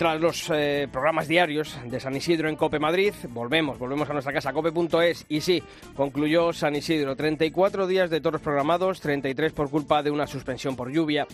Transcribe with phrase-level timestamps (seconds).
[0.00, 4.32] Tras los eh, programas diarios de San Isidro en Cope Madrid, volvemos, volvemos a nuestra
[4.32, 5.26] casa, cope.es.
[5.28, 5.62] Y sí,
[5.94, 7.14] concluyó San Isidro.
[7.14, 11.26] 34 días de toros programados, 33 por culpa de una suspensión por lluvia.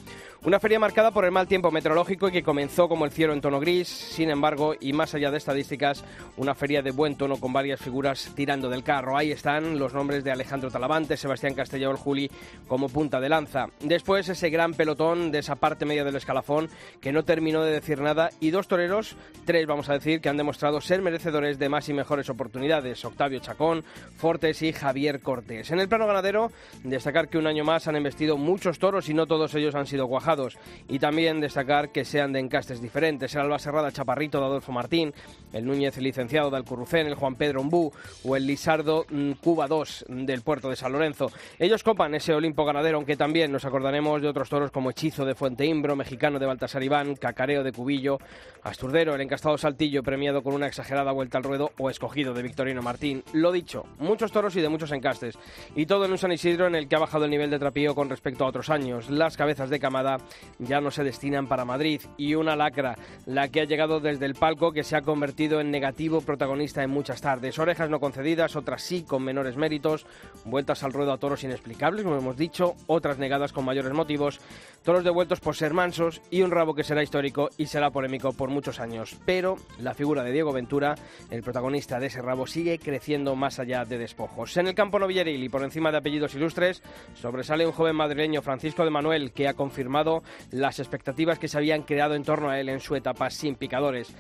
[0.43, 3.41] Una feria marcada por el mal tiempo meteorológico y que comenzó como el cielo en
[3.41, 3.87] tono gris.
[3.87, 6.05] Sin embargo, y más allá de estadísticas,
[6.37, 9.17] una feria de buen tono con varias figuras tirando del carro.
[9.17, 12.29] Ahí están los nombres de Alejandro Talavante, Sebastián Castelló, el Juli
[12.67, 13.69] como punta de lanza.
[13.79, 16.69] Después ese gran pelotón de esa parte media del escalafón
[17.01, 20.39] que no terminó de decir nada y dos toreros, tres vamos a decir, que han
[20.39, 23.05] demostrado ser merecedores de más y mejores oportunidades.
[23.05, 23.85] Octavio Chacón,
[24.17, 25.71] Fortes y Javier Cortés.
[25.71, 26.51] En el plano ganadero,
[26.83, 30.09] destacar que un año más han investido muchos toros y no todos ellos han sido
[30.09, 30.57] cuajados.
[30.89, 33.35] Y también destacar que sean de encastes diferentes.
[33.35, 35.13] El Alba Serrada Chaparrito de Adolfo Martín,
[35.53, 37.93] el Núñez licenciado de Alcurrucén, el Juan Pedro Umbú
[38.25, 41.31] o el Lisardo mm, Cuba 2 del puerto de San Lorenzo.
[41.59, 45.35] Ellos copan ese Olimpo ganadero, aunque también nos acordaremos de otros toros como Hechizo de
[45.35, 48.19] Fuente Imbro, Mexicano de Baltasar Iván, Cacareo de Cubillo,
[48.63, 52.83] Asturdero, el encastado Saltillo premiado con una exagerada vuelta al ruedo o escogido de Victorino
[52.83, 53.23] Martín.
[53.33, 55.39] Lo dicho, muchos toros y de muchos encastes.
[55.75, 57.95] Y todo en un San Isidro en el que ha bajado el nivel de trapío
[57.95, 59.11] con respecto a otros años.
[59.11, 60.19] Las cabezas de camada
[60.59, 62.01] ya no se destinan para Madrid.
[62.17, 65.71] Y una lacra, la que ha llegado desde el palco que se ha convertido en
[65.71, 67.59] negativo protagonista en muchas tardes.
[67.59, 70.07] Orejas no concedidas, otras sí con menores méritos.
[70.45, 72.75] Vueltas al ruedo a toros inexplicables, como hemos dicho.
[72.87, 74.41] Otras negadas con mayores motivos.
[74.83, 78.51] Toros devueltos por ser mansos y un rabo que será histórico y será polémico por
[78.51, 80.95] muchos años, pero la figura de Diego Ventura,
[81.31, 84.57] el protagonista de ese rabo, sigue creciendo más allá de despojos.
[84.57, 86.83] En el campo novilleril y por encima de apellidos ilustres,
[87.15, 91.83] sobresale un joven madrileño, Francisco de Manuel, que ha confirmado las expectativas que se habían
[91.83, 94.15] creado en torno a él en su etapa sin picadores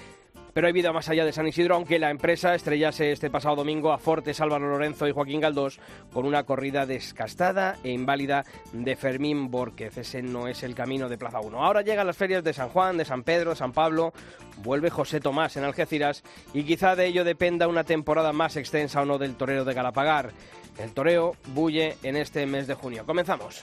[0.56, 3.92] pero hay vida más allá de San Isidro, aunque la empresa estrellase este pasado domingo
[3.92, 5.78] a Fortes, Álvaro Lorenzo y Joaquín Galdós
[6.12, 9.98] con una corrida descastada e inválida de Fermín Borquez.
[9.98, 11.62] Ese no es el camino de Plaza 1.
[11.62, 14.14] Ahora llegan las ferias de San Juan, de San Pedro, de San Pablo,
[14.62, 16.22] vuelve José Tomás en Algeciras
[16.54, 20.32] y quizá de ello dependa una temporada más extensa o no del torero de Galapagar.
[20.78, 23.04] El toreo bulle en este mes de junio.
[23.04, 23.62] Comenzamos.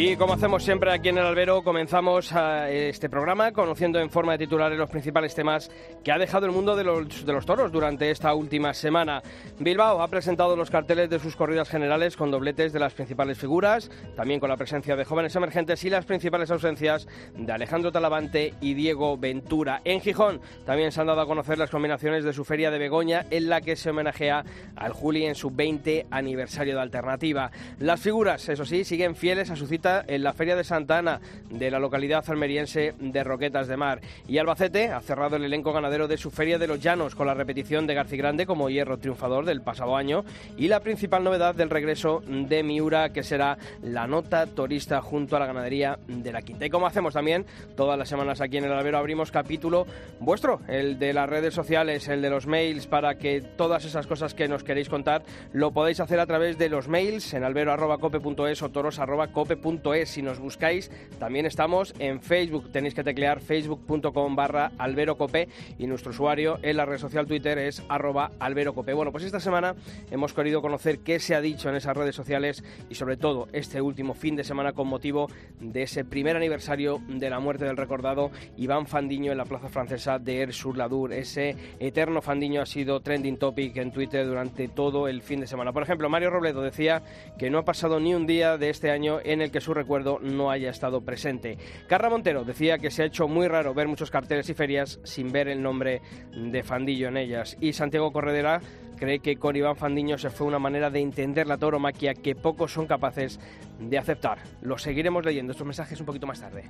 [0.00, 4.30] Y como hacemos siempre aquí en el Albero, comenzamos a este programa conociendo en forma
[4.30, 5.72] de titulares los principales temas
[6.04, 9.20] que ha dejado el mundo de los, de los toros durante esta última semana.
[9.58, 13.90] Bilbao ha presentado los carteles de sus corridas generales con dobletes de las principales figuras,
[14.14, 18.74] también con la presencia de jóvenes emergentes y las principales ausencias de Alejandro Talavante y
[18.74, 19.80] Diego Ventura.
[19.84, 23.26] En Gijón también se han dado a conocer las combinaciones de su feria de Begoña,
[23.30, 24.44] en la que se homenajea
[24.76, 27.50] al Juli en su 20 aniversario de alternativa.
[27.80, 31.20] Las figuras, eso sí, siguen fieles a su cita en la Feria de Santa Ana
[31.50, 34.00] de la localidad almeriense de Roquetas de Mar.
[34.26, 37.34] Y Albacete ha cerrado el elenco ganadero de su Feria de los Llanos con la
[37.34, 40.24] repetición de Garci Grande como hierro triunfador del pasado año
[40.56, 45.40] y la principal novedad del regreso de Miura que será la nota torista junto a
[45.40, 46.66] la ganadería de la Quinta.
[46.66, 49.86] Y como hacemos también todas las semanas aquí en el Albero abrimos capítulo
[50.20, 54.34] vuestro, el de las redes sociales, el de los mails para que todas esas cosas
[54.34, 55.22] que nos queréis contar
[55.52, 60.90] lo podéis hacer a través de los mails en albero.cope.es o toros.cope.es si nos buscáis,
[61.18, 62.70] también estamos en Facebook.
[62.72, 65.48] Tenéis que teclear facebook.com barra alberocope
[65.78, 68.92] y nuestro usuario en la red social Twitter es arroba alberocope.
[68.92, 69.76] Bueno, pues esta semana
[70.10, 73.80] hemos querido conocer qué se ha dicho en esas redes sociales y sobre todo este
[73.80, 75.28] último fin de semana con motivo
[75.60, 80.18] de ese primer aniversario de la muerte del recordado Iván Fandiño en la plaza francesa
[80.18, 81.12] de Air-sur-la-Dur.
[81.12, 85.72] Ese eterno Fandiño ha sido trending topic en Twitter durante todo el fin de semana.
[85.72, 87.02] Por ejemplo, Mario Robledo decía
[87.38, 90.18] que no ha pasado ni un día de este año en el que su recuerdo
[90.22, 91.58] no haya estado presente.
[91.88, 95.30] Carra Montero decía que se ha hecho muy raro ver muchos carteles y ferias sin
[95.30, 96.00] ver el nombre
[96.34, 97.54] de Fandillo en ellas.
[97.60, 98.62] Y Santiago Corredera
[98.96, 102.72] cree que con Iván Fandiño se fue una manera de entender la tauromaquia que pocos
[102.72, 103.38] son capaces
[103.78, 104.38] de aceptar.
[104.62, 106.64] Lo seguiremos leyendo estos mensajes un poquito más tarde.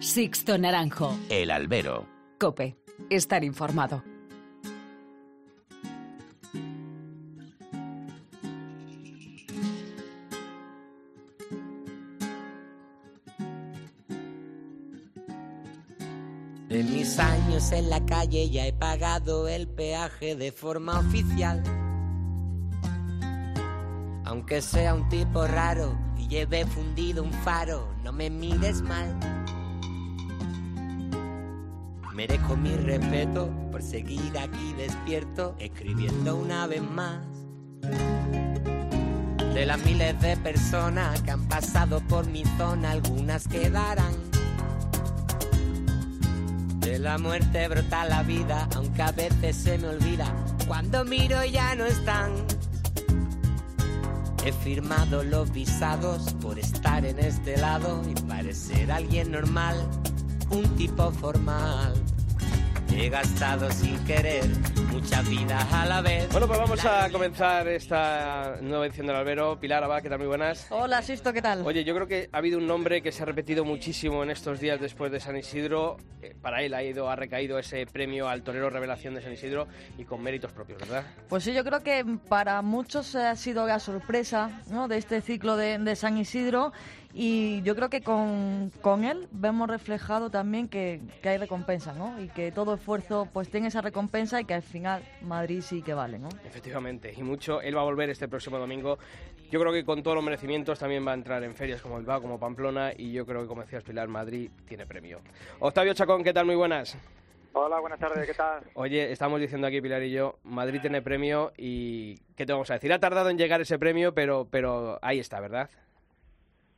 [0.00, 1.16] Sixto Naranjo.
[1.30, 2.08] El albero.
[2.36, 2.76] Cope.
[3.10, 4.02] Estar informado.
[16.78, 21.60] En mis años en la calle ya he pagado el peaje de forma oficial.
[24.24, 29.12] Aunque sea un tipo raro y lleve fundido un faro, no me mires mal.
[32.14, 37.26] Merezco mi respeto por seguir aquí despierto, escribiendo una vez más.
[39.52, 44.27] De las miles de personas que han pasado por mi zona, algunas quedarán.
[46.98, 50.34] De la muerte brota la vida, aunque a veces se me olvida.
[50.66, 52.32] Cuando miro ya no están.
[54.44, 59.76] He firmado los visados por estar en este lado y parecer alguien normal,
[60.50, 61.94] un tipo formal.
[62.90, 64.50] He gastado sin querer
[64.88, 66.30] muchas vidas a la vez.
[66.30, 69.58] Bueno, pues vamos a comenzar esta nueva edición del Albero.
[69.60, 70.18] Pilar Abad, ¿qué tal?
[70.18, 70.66] Muy buenas.
[70.70, 71.66] Hola, Sisto, ¿qué tal?
[71.66, 74.60] Oye, yo creo que ha habido un nombre que se ha repetido muchísimo en estos
[74.60, 75.96] días después de San Isidro.
[76.22, 79.68] Eh, para él ha ido, ha recaído ese premio al torero revelación de San Isidro
[79.96, 81.04] y con méritos propios, ¿verdad?
[81.28, 84.88] Pues sí, yo creo que para muchos ha sido la sorpresa ¿no?
[84.88, 86.72] de este ciclo de, de San Isidro
[87.20, 92.14] y yo creo que con, con él vemos reflejado también que, que, hay recompensa, ¿no?
[92.20, 95.94] Y que todo esfuerzo pues tiene esa recompensa y que al final Madrid sí que
[95.94, 96.28] vale, ¿no?
[96.44, 97.60] Efectivamente, y mucho.
[97.60, 98.98] Él va a volver este próximo domingo.
[99.50, 102.22] Yo creo que con todos los merecimientos también va a entrar en ferias como Bilbao,
[102.22, 105.18] como Pamplona y yo creo que, como decías Pilar, Madrid tiene premio.
[105.58, 106.46] Octavio Chacón, ¿qué tal?
[106.46, 106.96] Muy buenas.
[107.52, 108.62] Hola, buenas tardes, ¿qué tal?
[108.74, 112.74] Oye, estamos diciendo aquí, Pilar y yo, Madrid tiene premio y ¿qué te vamos a
[112.74, 112.92] decir?
[112.92, 115.68] Ha tardado en llegar ese premio, pero, pero ahí está, ¿verdad?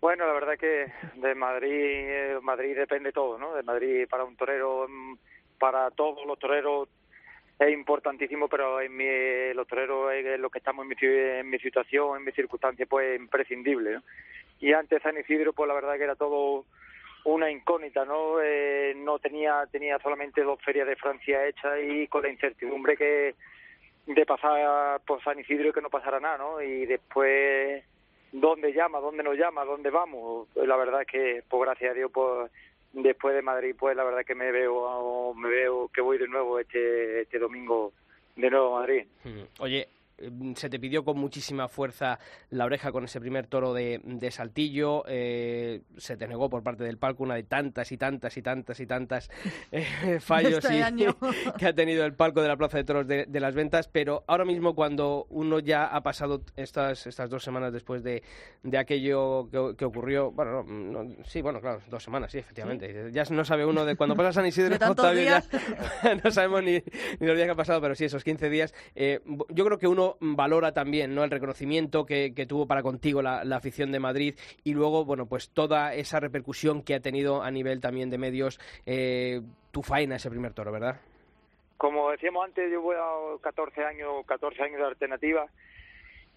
[0.00, 3.54] Bueno, la verdad que de Madrid, Madrid depende todo, ¿no?
[3.54, 4.86] De Madrid para un torero,
[5.58, 6.88] para todos los toreros
[7.58, 11.58] es importantísimo, pero en mi, los toreros, en los que estamos en mi, en mi
[11.58, 14.02] situación, en mi circunstancia, pues imprescindible, ¿no?
[14.60, 16.64] Y antes San Isidro, pues la verdad que era todo
[17.24, 18.40] una incógnita, ¿no?
[18.40, 23.34] Eh, no tenía tenía solamente dos ferias de Francia hechas y con la incertidumbre que
[24.06, 26.62] de pasar por San Isidro y que no pasara nada, ¿no?
[26.62, 27.84] Y después
[28.32, 30.48] dónde llama, dónde nos llama, dónde vamos.
[30.54, 32.50] La verdad es que, pues gracias a Dios, pues
[32.92, 36.58] después de Madrid, pues la verdad que me veo, me veo que voy de nuevo
[36.58, 37.92] este, este domingo
[38.36, 39.06] de nuevo a Madrid.
[39.58, 39.88] Oye,
[40.56, 42.18] se te pidió con muchísima fuerza
[42.50, 46.84] la oreja con ese primer toro de, de Saltillo, eh, se te negó por parte
[46.84, 49.30] del palco una de tantas y tantas y tantas y tantas
[49.72, 51.06] eh, fallos Este y-
[51.58, 54.24] que ha tenido el palco de la Plaza de Toros de, de las Ventas, pero
[54.26, 58.22] ahora mismo cuando uno ya ha pasado estas, estas dos semanas después de,
[58.62, 63.10] de aquello que, que ocurrió, bueno, no, no, sí, bueno, claro, dos semanas, sí, efectivamente,
[63.12, 65.48] ya no sabe uno de cuando pasa San Isidro, ya días.
[66.24, 66.72] no sabemos ni,
[67.18, 68.74] ni los días que han pasado, pero sí, esos 15 días.
[68.94, 69.20] Eh,
[69.50, 71.24] yo creo que uno valora también ¿no?
[71.24, 74.34] el reconocimiento que, tuvo para contigo la, afición de Madrid
[74.64, 78.58] y luego, bueno, pues toda esa repercusión que ha tenido a nivel también de medios
[78.86, 79.40] eh,
[79.70, 81.00] tu faena ese primer toro, ¿verdad?
[81.76, 85.46] Como decíamos antes, yo voy a 14 años, 14 años de alternativa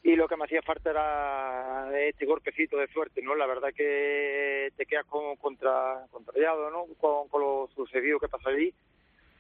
[0.04, 3.36] y lo que me hacía falta era este golpecito de suerte, ¿no?
[3.36, 6.86] La verdad que te quedas como contra, contrariado, ¿no?
[7.00, 8.74] Con, con lo sucedido que pasó allí.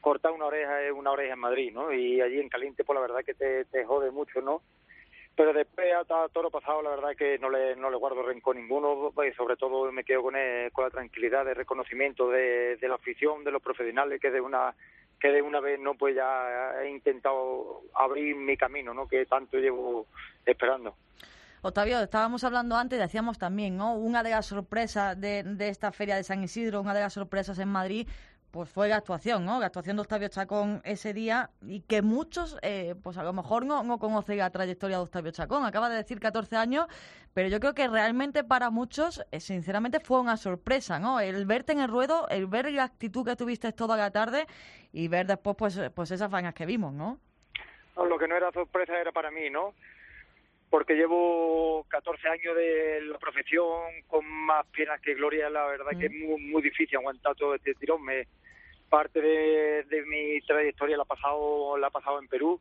[0.03, 1.93] Cortar una oreja es una oreja en Madrid, ¿no?
[1.93, 4.61] Y allí en caliente, pues la verdad que te, jode mucho, ¿no?
[5.35, 8.57] Pero después a to- toro pasado, la verdad que no le, no le guardo rencor
[8.57, 12.87] ninguno y sobre todo me quedo con, el- con la tranquilidad de reconocimiento de, de
[12.89, 14.75] la afición, de los profesionales, que de una
[15.21, 19.07] que de una vez no pues ya he intentado abrir mi camino, ¿no?
[19.07, 20.05] Que tanto llevo
[20.45, 20.95] esperando.
[21.61, 23.95] Octavio, estábamos hablando antes, decíamos también, ¿no?
[23.95, 27.57] Una de las sorpresas de, de esta feria de San Isidro, una de las sorpresas
[27.59, 28.05] en Madrid,
[28.53, 29.59] pues fue la actuación, ¿no?
[29.59, 33.65] La actuación de Octavio Chacón ese día y que muchos, eh, pues a lo mejor
[33.65, 35.65] no, no conocen la trayectoria de Octavio Chacón.
[35.65, 36.85] Acaba de decir 14 años,
[37.33, 41.19] pero yo creo que realmente para muchos, eh, sinceramente, fue una sorpresa, ¿no?
[41.19, 44.45] El verte en el ruedo, el ver la actitud que tuviste toda la tarde
[44.91, 47.19] y ver después, pues, pues esas faenas que vimos, ¿no?
[47.95, 49.73] No, lo que no era sorpresa era para mí, ¿no?
[50.73, 56.07] Porque llevo 14 años de la profesión con más penas que gloria, la verdad que
[56.07, 58.03] es muy, muy difícil aguantar todo este tirón.
[58.03, 58.25] Me,
[58.89, 62.59] parte de, de mi trayectoria la ha pasado la ha pasado en Perú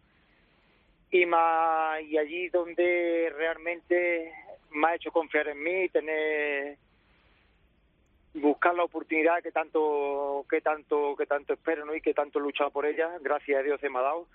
[1.10, 4.30] y más y allí donde realmente
[4.72, 6.76] me ha hecho confiar en mí, tener
[8.34, 11.94] buscar la oportunidad que tanto que tanto que tanto espero ¿no?
[11.94, 14.26] y que tanto he luchado por ella gracias a Dios se me ha dado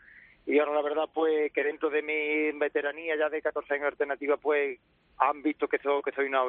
[0.48, 4.38] y ahora la verdad pues que dentro de mi veteranía ya de 14 años alternativa
[4.38, 4.80] pues
[5.18, 6.40] han visto que soy, que soy una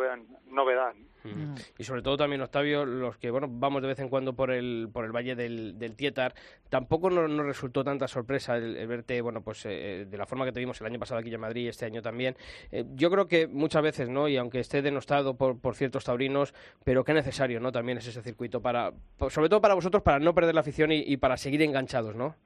[0.50, 0.94] novedad.
[1.24, 1.54] Mm.
[1.78, 4.88] Y sobre todo también, Octavio, los que bueno vamos de vez en cuando por el,
[4.92, 6.34] por el Valle del, del Tietar,
[6.68, 10.60] tampoco nos, resultó tanta sorpresa el, verte, bueno, pues eh, de la forma que te
[10.60, 12.36] vimos el año pasado aquí en Madrid y este año también.
[12.70, 14.28] Eh, yo creo que muchas veces, ¿no?
[14.28, 17.72] Y aunque esté denostado por, por ciertos taurinos, pero qué necesario, ¿no?
[17.72, 18.92] También es ese circuito para,
[19.28, 22.36] sobre todo para vosotros, para no perder la afición y, y para seguir enganchados, ¿no?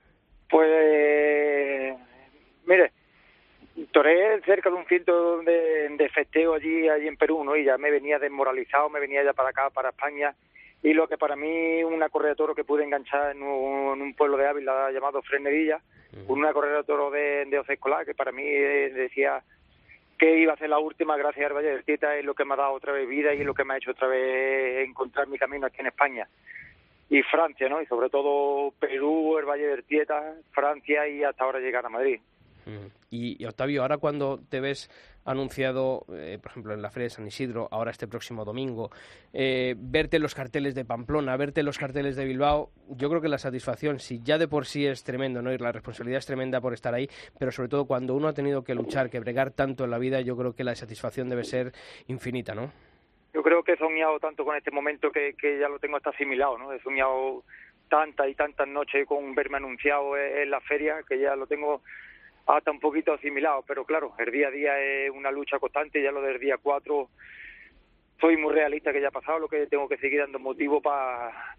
[0.49, 0.69] Pues,
[2.67, 2.93] mire,
[3.91, 7.57] toré cerca de un ciento de, de festeo allí, allí en Perú, ¿no?
[7.57, 10.35] Y ya me venía desmoralizado, me venía ya para acá, para España.
[10.83, 14.37] Y lo que para mí una correa de toro que pude enganchar en un, pueblo
[14.37, 15.81] de Ávila llamado Fresnedilla,
[16.27, 19.43] una correa de toro de, de Escolar, que para mí eh, decía
[20.19, 22.55] que iba a ser la última gracias al Valle del Tieta, es lo que me
[22.55, 25.27] ha dado otra vez vida y es lo que me ha hecho otra vez encontrar
[25.29, 26.29] mi camino aquí en España.
[27.11, 27.83] Y Francia, ¿no?
[27.83, 32.21] Y sobre todo Perú, el Valle del Tieta, Francia y hasta ahora llegar a Madrid.
[33.11, 34.91] Y, Octavio, ahora cuando te ves
[35.25, 38.91] anunciado, eh, por ejemplo, en la Feria de San Isidro, ahora este próximo domingo,
[39.33, 43.39] eh, verte los carteles de Pamplona, verte los carteles de Bilbao, yo creo que la
[43.39, 45.53] satisfacción, si ya de por sí es tremendo, ¿no?
[45.53, 48.65] Y la responsabilidad es tremenda por estar ahí, pero sobre todo cuando uno ha tenido
[48.65, 51.73] que luchar, que bregar tanto en la vida, yo creo que la satisfacción debe ser
[52.09, 52.73] infinita, ¿no?
[53.35, 56.11] Yo creo que he soñado tanto con este momento que, que ya lo tengo hasta
[56.11, 56.73] asimilado, ¿no?
[56.73, 57.45] He soñado
[57.89, 61.83] tantas y tantas noches con verme anunciado en la feria que ya lo tengo
[62.47, 66.11] hasta un poquito asimilado, pero claro, el día a día es una lucha constante, ya
[66.11, 67.09] lo del día 4
[68.21, 71.57] soy muy realista que ya ha pasado, lo que tengo que seguir dando motivo para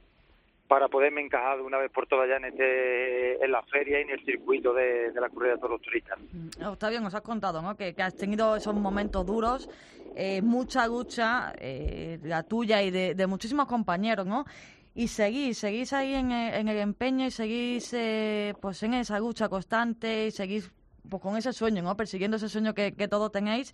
[0.66, 4.04] para poderme encajar de una vez por todas ya en este en la feria y
[4.04, 6.18] en el circuito de, la corrida de todos los turistas.
[6.32, 7.76] Mm, Octavio, nos has contado ¿no?
[7.76, 9.70] que, has tenido esos momentos duros,
[10.16, 14.46] eh, mucha lucha, eh, la tuya y de, de muchísimos compañeros, ¿no?
[14.96, 19.50] Y seguís, seguís ahí en, en el empeño y seguís eh, pues en esa lucha
[19.50, 20.72] constante y seguís
[21.10, 21.98] pues, con ese sueño, ¿no?
[21.98, 23.74] Persiguiendo ese sueño que, que todos tenéis.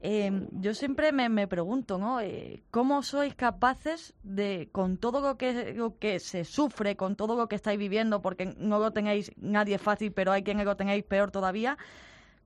[0.00, 2.20] Eh, yo siempre me, me pregunto, ¿no?
[2.20, 7.36] Eh, ¿Cómo sois capaces de, con todo lo que, lo que se sufre, con todo
[7.36, 11.04] lo que estáis viviendo, porque no lo tenéis nadie fácil, pero hay quienes lo tenéis
[11.04, 11.76] peor todavía,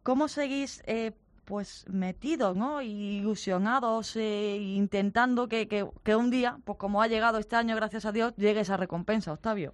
[0.03, 1.13] ¿cómo seguís eh,
[1.47, 2.83] pues metidos, ¿no?
[2.83, 8.05] ilusionados, eh, intentando que, que, que, un día, pues como ha llegado este año, gracias
[8.05, 9.73] a Dios, llegue esa recompensa, Octavio.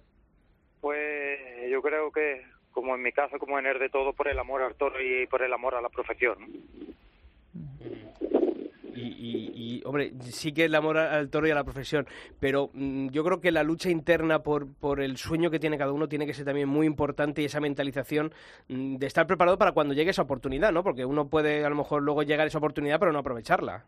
[0.79, 1.39] Pues
[1.69, 4.61] yo creo que, como en mi caso, como en el de todo, por el amor
[4.61, 6.37] al toro y por el amor a la profesión.
[8.95, 12.07] Y, hombre, sí que el amor al toro y a la profesión,
[12.39, 15.91] pero mm, yo creo que la lucha interna por, por el sueño que tiene cada
[15.91, 18.33] uno tiene que ser también muy importante y esa mentalización
[18.67, 20.83] mm, de estar preparado para cuando llegue esa oportunidad, ¿no?
[20.83, 23.85] Porque uno puede a lo mejor luego llegar a esa oportunidad pero no aprovecharla.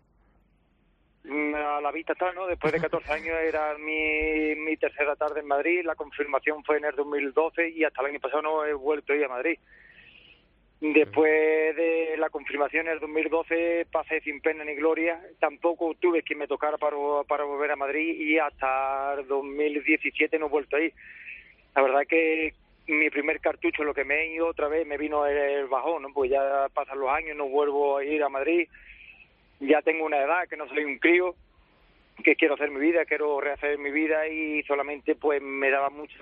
[1.24, 2.45] Mm, a la vista está, ¿no?
[2.47, 6.85] Después de 14 años era mi, mi tercera tarde en Madrid, la confirmación fue en
[6.85, 9.57] el 2012 y hasta el año pasado no he vuelto a ir a Madrid.
[10.94, 16.36] Después de la confirmación en el 2012 pasé sin pena ni gloria, tampoco tuve que
[16.36, 16.96] me tocara para,
[17.27, 20.94] para volver a Madrid y hasta el 2017 no he vuelto ahí.
[21.75, 22.54] La verdad que
[22.86, 26.13] mi primer cartucho, lo que me he ido otra vez, me vino el bajón, ¿no?
[26.13, 28.68] pues ya pasan los años, no vuelvo a ir a Madrid,
[29.62, 31.34] ya tengo una edad que no soy un crío,
[32.24, 36.15] que quiero hacer mi vida, quiero rehacer mi vida y solamente pues me daba mucha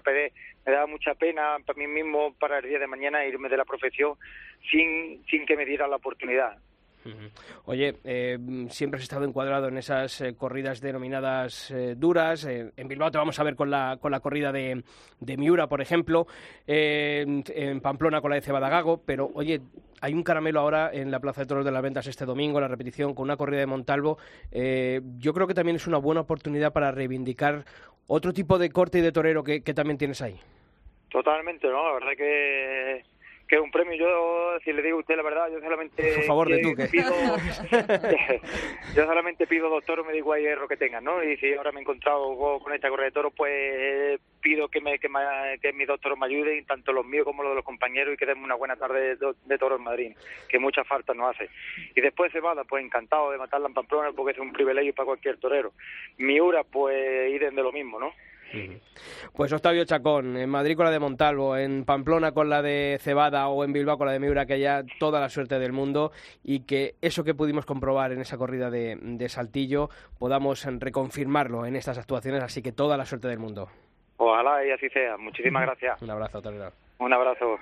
[0.65, 3.65] me daba mucha pena para mí mismo para el día de mañana irme de la
[3.65, 4.15] profesión
[4.71, 6.57] sin sin que me diera la oportunidad.
[7.65, 8.37] Oye, eh,
[8.69, 12.45] siempre has estado encuadrado en esas eh, corridas denominadas eh, duras.
[12.45, 14.83] en Bilbao te vamos a ver con la, con la corrida de,
[15.19, 16.27] de Miura, por ejemplo.
[16.67, 19.01] en Pamplona con la de Cebadagago.
[19.05, 19.61] Pero, oye,
[20.01, 22.67] hay un caramelo ahora en la Plaza de Toros de las Ventas este domingo, la
[22.67, 24.17] repetición con una corrida de Montalvo.
[24.51, 27.65] yo creo que también es una buena oportunidad para reivindicar
[28.07, 30.39] otro tipo de corte y de torero que, que también tienes ahí.
[31.09, 31.87] Totalmente, ¿no?
[31.87, 33.03] La verdad que
[33.47, 33.93] que un premio.
[33.95, 37.13] Yo si le digo a usted la verdad yo solamente Por favor de tú pido
[38.95, 41.79] yo solamente pido dos toros me digo hierro que tengan no y si ahora me
[41.79, 45.09] he encontrado con esta correa de toros pues pido que me que,
[45.61, 48.17] que mis dos toros me ayuden tanto los míos como los de los compañeros y
[48.17, 50.15] que den una buena tarde de, de toros en Madrid
[50.47, 51.49] que mucha falta nos hace.
[51.95, 55.37] Y después va pues encantado de matarla en Pamplona porque es un privilegio para cualquier
[55.37, 55.73] torero.
[56.17, 58.13] Miura pues ir de lo mismo no
[59.33, 63.47] pues Octavio Chacón, en Madrid con la de Montalvo, en Pamplona con la de Cebada
[63.47, 66.11] o en Bilbao con la de Miura, que haya toda la suerte del mundo
[66.43, 71.97] y que eso que pudimos comprobar en esa corrida de, Saltillo podamos reconfirmarlo en estas
[71.97, 73.69] actuaciones, así que toda la suerte del mundo.
[74.17, 75.17] Ojalá y así sea.
[75.17, 76.01] Muchísimas gracias.
[76.01, 76.71] Un abrazo, Octavio.
[76.99, 77.57] Un abrazo.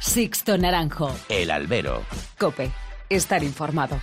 [0.00, 1.08] Sixto Naranjo.
[1.28, 2.02] El albero.
[2.38, 2.70] Cope.
[3.10, 3.96] Estar informado.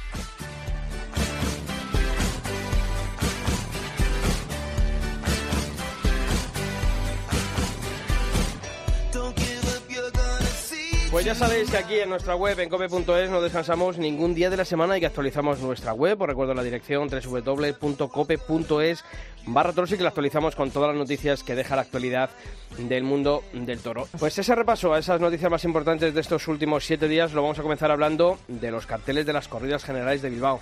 [11.22, 14.58] Pues ya sabéis que aquí en nuestra web, en cope.es, no descansamos ningún día de
[14.58, 16.20] la semana y que actualizamos nuestra web.
[16.20, 19.06] Os recuerdo la dirección www.cope.es
[19.46, 22.32] barra toros y que la actualizamos con todas las noticias que deja la actualidad
[22.80, 24.08] del mundo del toro.
[24.18, 27.60] Pues ese repaso a esas noticias más importantes de estos últimos siete días lo vamos
[27.60, 30.60] a comenzar hablando de los carteles de las corridas generales de Bilbao.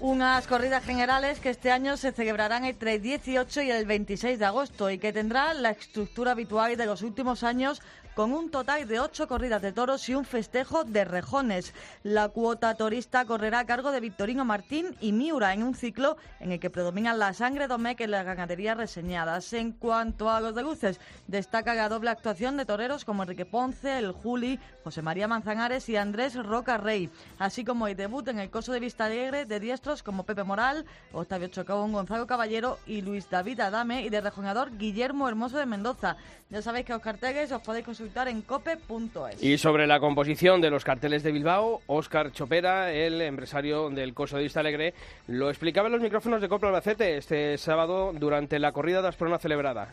[0.00, 4.44] Unas corridas generales que este año se celebrarán entre el 18 y el 26 de
[4.44, 7.80] agosto y que tendrán la estructura habitual de los últimos años
[8.16, 11.74] con un total de ocho corridas de toros y un festejo de rejones.
[12.02, 16.50] La cuota torista correrá a cargo de Victorino Martín y Miura en un ciclo en
[16.50, 19.52] el que predominan la sangre domec y las ganaderías reseñadas.
[19.52, 23.98] En cuanto a los de luces, destaca la doble actuación de toreros como Enrique Ponce,
[23.98, 28.48] el Juli, José María Manzanares y Andrés Roca Rey, así como el debut en el
[28.48, 33.28] coso de Vista Alegre de diestros como Pepe Moral, Octavio Chocón, Gonzalo Caballero y Luis
[33.28, 36.16] David Adame y de rejoneador Guillermo Hermoso de Mendoza.
[36.48, 39.42] Ya sabéis que los carteles os podéis consultar en cope.es.
[39.42, 44.36] Y sobre la composición de los carteles de Bilbao, Óscar Chopera, el empresario del Coso
[44.36, 44.94] de Vista Alegre,
[45.26, 49.38] lo explicaba en los micrófonos de Copa Albacete este sábado durante la corrida de Asprona
[49.38, 49.92] celebrada.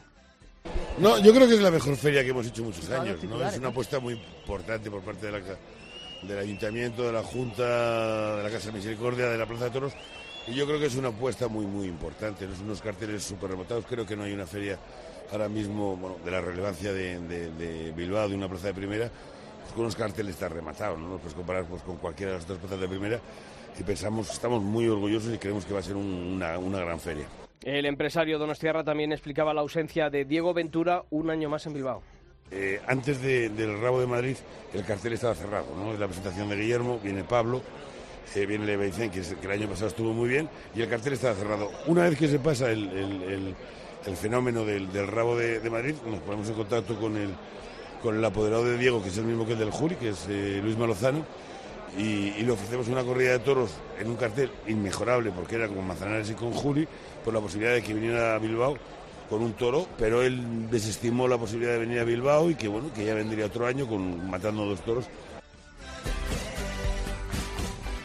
[1.00, 3.24] No, yo creo que es la mejor feria que hemos hecho muchos años.
[3.24, 3.48] ¿no?
[3.48, 5.40] Es una apuesta muy importante por parte de la,
[6.22, 9.94] del Ayuntamiento, de la Junta, de la Casa Misericordia, de la Plaza de Toros.
[10.48, 12.46] Y yo creo que es una apuesta muy, muy importante.
[12.46, 12.56] ¿no?
[12.56, 13.86] Son unos carteles súper remotados.
[13.88, 14.78] Creo que no hay una feria
[15.34, 19.10] ahora mismo bueno, de la relevancia de, de, de, Bilbao, de una plaza de primera,
[19.62, 21.10] pues con unos carteles tan rematados, ¿no?
[21.10, 23.20] Nos puedes comparar pues, con cualquiera de las otras plazas de primera
[23.78, 27.00] y pensamos, estamos muy orgullosos y creemos que va a ser un, una, una gran
[27.00, 27.26] feria.
[27.64, 32.04] El empresario Donostiarra también explicaba la ausencia de Diego Ventura un año más en Bilbao.
[32.52, 34.36] Eh, antes de, del rabo de Madrid
[34.74, 35.94] el cartel estaba cerrado, ¿no?
[35.94, 37.64] Es la presentación de Guillermo, viene Pablo,
[38.36, 41.34] eh, viene Lebeicén, que, que, el año pasado estuvo muy bien, y el cartel estaba
[41.34, 41.72] cerrado.
[41.88, 43.56] Una vez que se pasa el, el, el
[44.06, 47.30] el fenómeno del, del rabo de, Madrid, nos ponemos en contacto con el,
[48.02, 50.26] con el apoderado de Diego, que es el mismo que el del Juli, que es
[50.30, 51.26] eh, Luis Malozano,
[51.98, 56.30] y, le ofrecemos una corrida de toros en un cartel inmejorable, porque era con Manzanares
[56.30, 56.88] y con Juli,
[57.24, 58.76] por la posibilidad de que viniera a Bilbao
[59.30, 62.92] con un toro, pero él desestimó la posibilidad de venir a Bilbao y que bueno,
[62.94, 65.06] que ya vendría otro año con matando dos toros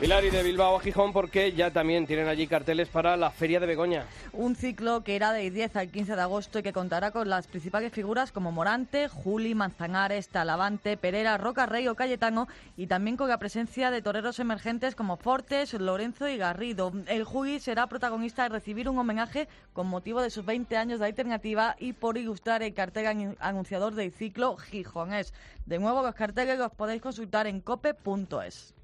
[0.00, 3.58] Pilar y de Bilbao a Gijón porque ya también tienen allí carteles para la Feria
[3.58, 4.04] de Begoña.
[4.32, 7.48] Un ciclo que irá del 10 al 15 de agosto y que contará con las
[7.48, 13.28] principales figuras como Morante, Juli, Manzanares, Talavante, Pereira, Roca Rey o Cayetano y también con
[13.28, 16.92] la presencia de toreros emergentes como Fortes, Lorenzo y Garrido.
[17.08, 21.06] El Juli será protagonista de recibir un homenaje con motivo de sus 20 años de
[21.06, 25.34] alternativa y por ilustrar el cartel anunciador del ciclo Gijonés.
[25.66, 28.77] De nuevo, los carteles los podéis consultar en cope.es.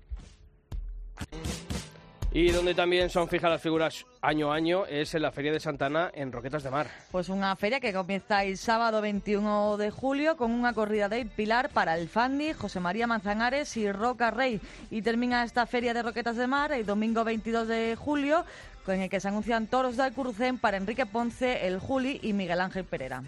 [2.37, 5.61] Y donde también son fijas las figuras año a año es en la Feria de
[5.61, 6.89] Santana en Roquetas de Mar.
[7.13, 11.69] Pues una feria que comienza el sábado 21 de julio con una corrida de Pilar
[11.69, 14.61] para el Fandi, José María Manzanares y Roca Rey.
[14.91, 18.45] Y termina esta Feria de Roquetas de Mar el domingo 22 de julio
[18.85, 22.61] con el que se anuncian toros de Alcurcén para Enrique Ponce, el Juli y Miguel
[22.61, 23.23] Ángel Pereira.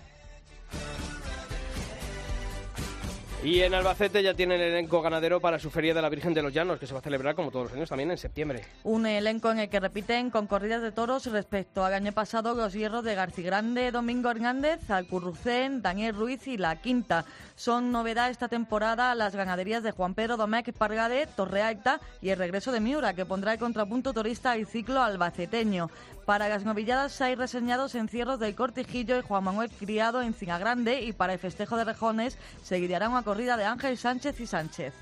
[3.45, 6.43] Y en Albacete ya tienen el elenco ganadero para su Feria de la Virgen de
[6.43, 8.65] los Llanos, que se va a celebrar como todos los años también en septiembre.
[8.83, 12.73] Un elenco en el que repiten con corridas de toros respecto al año pasado los
[12.73, 17.25] hierros de García Grande, Domingo Hernández, Alcurrucén, Daniel Ruiz y La Quinta.
[17.55, 22.39] Son novedad esta temporada las ganaderías de Juan Pedro Domecq Pargade, Torre Alta y el
[22.39, 25.91] regreso de Miura, que pondrá el contrapunto turista y ciclo albaceteño.
[26.27, 31.13] Para las novilladas hay reseñados encierros del Cortijillo y Juan Manuel Criado en Grande y
[31.13, 34.93] para el festejo de Rejones seguirá una corrida de Ángel Sánchez y Sánchez.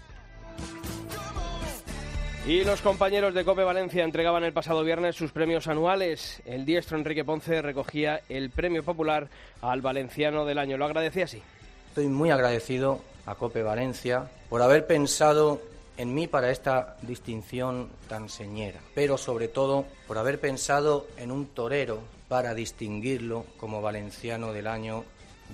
[2.47, 6.43] Y los compañeros de Cope Valencia entregaban el pasado viernes sus premios anuales.
[6.45, 9.29] El diestro Enrique Ponce recogía el premio popular
[9.63, 10.77] al valenciano del año.
[10.77, 11.43] Lo agradecía así.
[11.89, 15.63] Estoy muy agradecido a Cope Valencia por haber pensado
[15.97, 21.47] en mí para esta distinción tan señera, pero sobre todo por haber pensado en un
[21.47, 25.05] torero para distinguirlo como valenciano del año.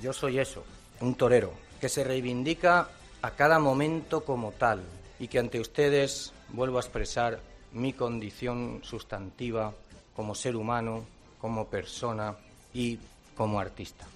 [0.00, 0.64] Yo soy eso,
[1.00, 2.88] un torero que se reivindica
[3.22, 4.82] a cada momento como tal
[5.18, 7.40] y que ante ustedes vuelvo a expresar
[7.72, 9.72] mi condición sustantiva
[10.14, 11.04] como ser humano,
[11.40, 12.34] como persona
[12.74, 12.98] y
[13.36, 14.06] como artista.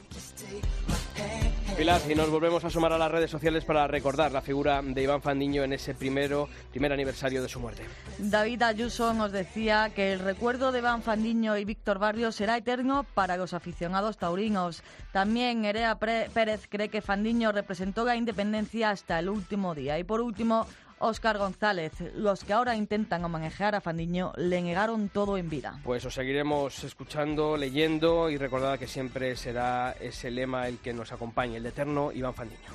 [1.76, 5.02] Pilar, y nos volvemos a sumar a las redes sociales para recordar la figura de
[5.02, 7.82] Iván Fandiño en ese primero, primer aniversario de su muerte.
[8.18, 13.04] David Ayuso nos decía que el recuerdo de Iván Fandiño y Víctor Barrios será eterno
[13.14, 14.82] para los aficionados taurinos.
[15.12, 19.98] También Erea Pérez cree que Fandiño representó la independencia hasta el último día.
[19.98, 20.66] Y por último,
[21.04, 21.92] Óscar González.
[22.14, 25.78] Los que ahora intentan manejar a Fandiño le negaron todo en vida.
[25.84, 31.12] Pues os seguiremos escuchando, leyendo y recordad que siempre será ese lema el que nos
[31.12, 32.70] acompañe, el eterno Iván Fandiño.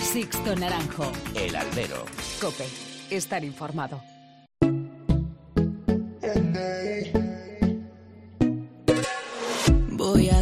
[0.00, 1.10] Sixto Naranjo.
[1.34, 2.04] El albero.
[2.40, 2.66] Cope.
[3.08, 4.02] Estar informado.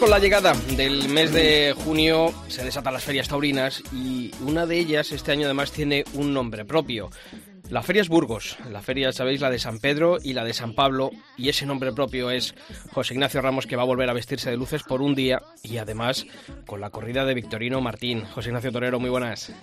[0.00, 4.78] con la llegada del mes de junio se desatan las ferias taurinas y una de
[4.78, 7.10] ellas este año además tiene un nombre propio.
[7.70, 10.74] La feria es Burgos, la feria, sabéis, la de San Pedro y la de San
[10.74, 12.52] Pablo, y ese nombre propio es
[12.92, 15.78] José Ignacio Ramos, que va a volver a vestirse de luces por un día y
[15.78, 16.26] además
[16.66, 18.24] con la corrida de Victorino Martín.
[18.24, 19.54] José Ignacio Torero, muy buenas.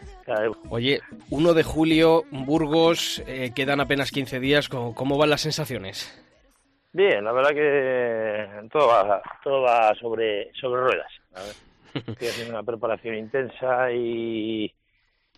[0.70, 6.10] Oye, 1 de julio, Burgos, eh, quedan apenas 15 días, ¿cómo, cómo van las sensaciones?
[6.94, 11.12] Bien, la verdad que todo va, todo va sobre, sobre ruedas.
[11.94, 14.74] Estoy haciendo una preparación intensa y,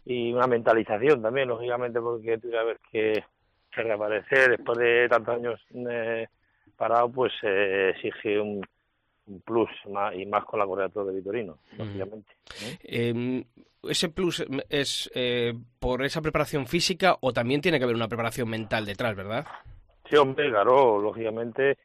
[0.05, 3.23] y una mentalización también, lógicamente, porque tú sabes que,
[3.71, 6.27] reaparecer después de tantos años eh,
[6.75, 8.61] parado, pues eh, exige un,
[9.27, 12.31] un plus más, y más con la Correa de Vitorino, lógicamente.
[12.63, 12.77] ¿eh?
[12.83, 13.43] Eh,
[13.83, 18.49] ¿Ese plus es eh, por esa preparación física o también tiene que haber una preparación
[18.49, 19.45] mental detrás, verdad?
[20.09, 21.77] Sí, hombre, claro, lógicamente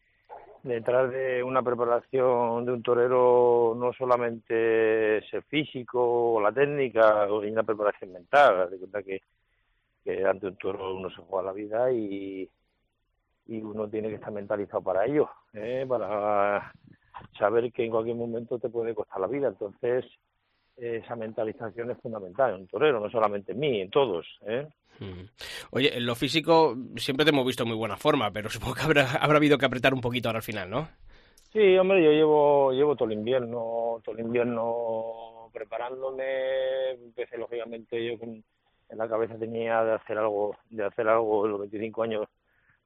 [0.64, 7.50] detrás de una preparación de un torero no solamente es físico o la técnica, hay
[7.50, 9.20] una preparación mental, de cuenta que,
[10.02, 12.48] que ante un toro uno se juega la vida y,
[13.46, 15.84] y uno tiene que estar mentalizado para ello, ¿eh?
[15.86, 16.72] para
[17.38, 20.06] saber que en cualquier momento te puede costar la vida, entonces
[20.78, 24.66] esa mentalización es fundamental en un torero, no solamente en mí, en todos, ¿eh?
[25.00, 25.26] Mm.
[25.70, 28.82] Oye, en lo físico siempre te hemos visto en muy buena forma, pero supongo que
[28.82, 30.88] habrá, habrá habido que apretar un poquito ahora al final, ¿no?
[31.52, 36.90] Sí, hombre, yo llevo llevo todo el invierno, todo el invierno preparándome.
[36.90, 38.42] Empecé lógicamente yo con,
[38.88, 42.26] en la cabeza tenía de hacer algo, de hacer algo los 25 años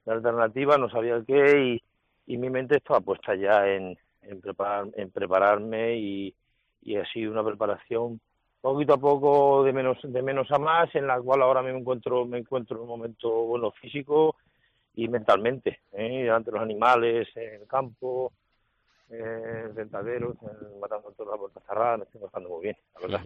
[0.04, 1.80] de alternativa, no sabía qué
[2.26, 6.34] y, y mi mente estaba puesta ya en, en preparar, en prepararme y,
[6.82, 8.20] y ha sido una preparación
[8.60, 12.24] poquito a poco de menos de menos a más en la cual ahora me encuentro
[12.24, 14.36] me encuentro en un momento bueno físico
[14.94, 16.24] y mentalmente ¿eh?
[16.24, 18.32] delante de los animales en el campo
[19.10, 23.20] en sentaderos en, matando toda la puerta cerrada me estoy pasando muy bien la verdad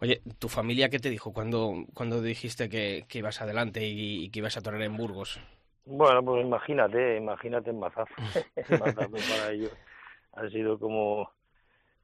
[0.00, 4.30] Oye, ¿tu familia qué te dijo cuando, cuando dijiste que, que ibas adelante y, y
[4.30, 5.40] que ibas a torear en Burgos?
[5.84, 8.14] bueno pues imagínate imagínate mazazo
[8.54, 9.72] el mazazo para ellos
[10.34, 11.30] ha sido como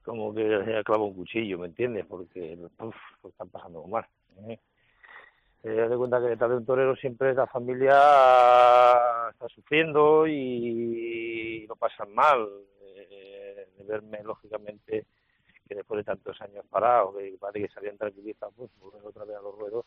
[0.04, 2.04] como que se clava un cuchillo, ¿me entiendes?
[2.06, 4.06] Porque uf, lo están pasando mal.
[4.48, 4.58] ¿eh?
[5.62, 7.96] Eh, de cuenta que detrás de un torero siempre la familia
[9.30, 12.46] está sufriendo y lo pasan mal.
[12.82, 15.06] Eh, de verme, lógicamente,
[15.66, 19.24] que después de tantos años parados, que parece que se habían tranquilizado, pues volver otra
[19.24, 19.86] vez a los ruedos,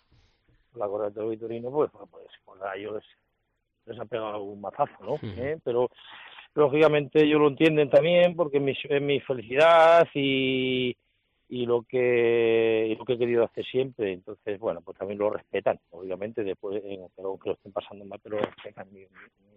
[0.75, 3.03] la correa de Vitorino, pues, pues, pues, pues a ellos
[3.85, 5.15] les ha pegado algún mazazo, ¿no?
[5.23, 5.59] ¿Eh?
[5.63, 5.89] Pero
[6.57, 10.95] lógicamente ellos lo entienden también porque es mi, mi felicidad y,
[11.49, 14.13] y lo que lo que he querido hacer siempre.
[14.13, 18.19] Entonces bueno pues también lo respetan obviamente después eh, pero que lo estén pasando mal
[18.23, 19.56] pero respetan mi, mi-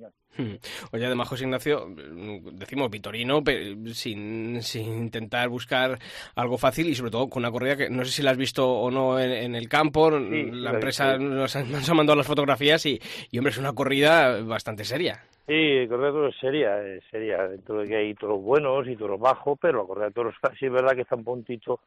[0.00, 0.54] mi opinión Mm.
[0.92, 5.98] Oye, además, José Ignacio, mm, decimos Vitorino, pe- sin, sin intentar buscar
[6.36, 8.66] algo fácil y sobre todo con una corrida que no sé si la has visto
[8.66, 10.08] o no en, en el campo.
[10.10, 13.00] sí, la empresa nos ha, nos ha mandado las fotografías y,
[13.32, 15.20] y, hombre, es una corrida bastante seria.
[15.48, 18.94] sí correa de toros es seria es seria dentro de que hay toros buenos y
[18.96, 21.80] toros bajos pero la correa de toros sí es verdad que está un puntito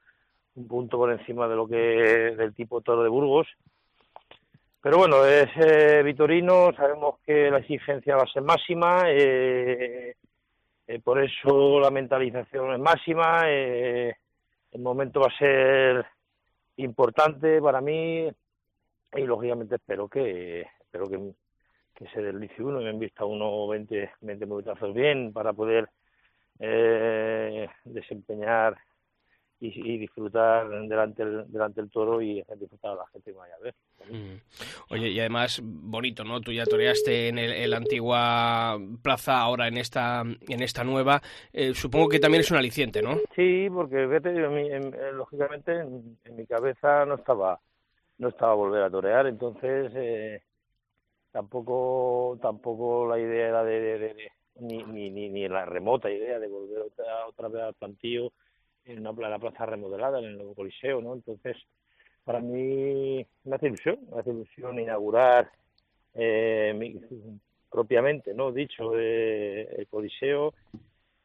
[0.55, 3.47] un punto por encima de lo que del tipo toro de Burgos
[4.83, 10.17] Pero bueno, es eh, Vitorino, sabemos que la exigencia va a ser máxima, eh,
[10.85, 14.13] eh, por eso la mentalización es máxima, eh,
[14.73, 16.05] el momento va a ser
[16.75, 18.27] importante para mí
[19.15, 21.31] y lógicamente espero que espero que,
[21.95, 25.87] que se deslice uno y me invista uno 20, 20 minutazos bien para poder
[27.85, 28.75] desempeñar
[29.59, 33.63] y, disfrutar delante del, delante del toro y disfrutar a la gente que vaya a
[33.63, 33.75] ver.
[34.09, 34.41] Mm.
[34.89, 36.41] Oye, y además, bonito, ¿no?
[36.41, 41.21] Tú ya toreaste en, el, la antigua plaza, ahora en esta, en esta nueva.
[41.53, 43.17] Eh, supongo que también es un aliciente, ¿no?
[43.35, 44.33] Sí, porque vete,
[45.13, 47.59] lógicamente en, mi cabeza no estaba
[48.17, 50.43] no estaba volver a torear, entonces eh,
[51.31, 56.79] tampoco tampoco la idea era de, ni, ni, ni, ni, la remota idea de volver
[56.83, 58.31] otra, otra vez al plantío
[58.85, 61.13] en una, la plaza remodelada, en el nuevo Coliseo, ¿no?
[61.13, 61.57] Entonces,
[62.23, 65.49] para mí me hace ilusión, me hace ilusión inaugurar
[66.13, 66.99] eh,
[67.71, 68.51] propiamente, ¿no?
[68.51, 70.53] Dicho, eh, el Coliseo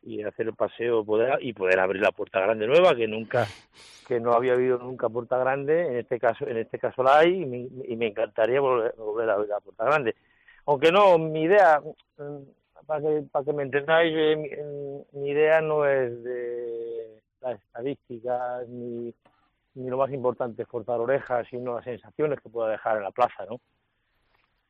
[0.03, 3.47] y hacer el paseo poder, y poder abrir la puerta grande nueva que nunca
[4.07, 7.43] que no había habido nunca puerta grande en este caso en este caso la hay
[7.43, 10.15] y me, y me encantaría volver, volver, a abrir la puerta grande
[10.67, 11.83] aunque no mi idea
[12.17, 18.69] mm, para que para que me entendáis eh, mi idea no es de las estadísticas
[18.69, 19.15] ni,
[19.75, 23.11] ni lo más importante es cortar orejas, sino las sensaciones que pueda dejar en la
[23.11, 23.61] plaza, ¿no?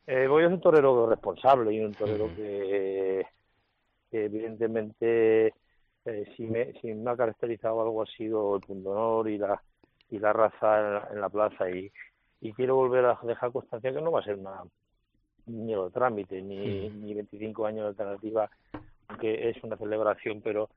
[0.07, 3.27] Eh, voy a ser un torero responsable y un torero que,
[4.11, 5.53] evidentemente
[6.07, 9.61] eh, si, me, si me ha caracterizado algo ha sido el punto honor y la
[10.11, 11.71] y la raza en la, plaza.
[11.71, 11.91] Y,
[12.41, 14.63] y quiero volver a dejar constancia que no va a ser una
[15.47, 18.51] ni de trámite ni, ni 25 años de alternativa
[19.09, 20.69] aunque es una celebración pero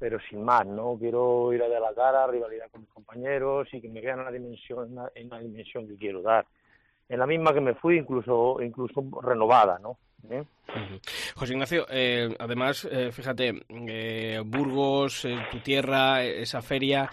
[0.00, 0.96] pero sin más, ¿no?
[0.98, 4.24] Quiero ir a de la cara, rivalidad con mis compañeros y que me vean en
[4.24, 6.46] la dimensión, en la dimensión que quiero dar.
[7.06, 9.98] En la misma que me fui, incluso, incluso renovada, ¿no?
[10.30, 10.44] ¿Eh?
[11.34, 13.62] José Ignacio, eh, además, eh, fíjate,
[14.44, 17.10] Burgos, tu tierra, esa feria,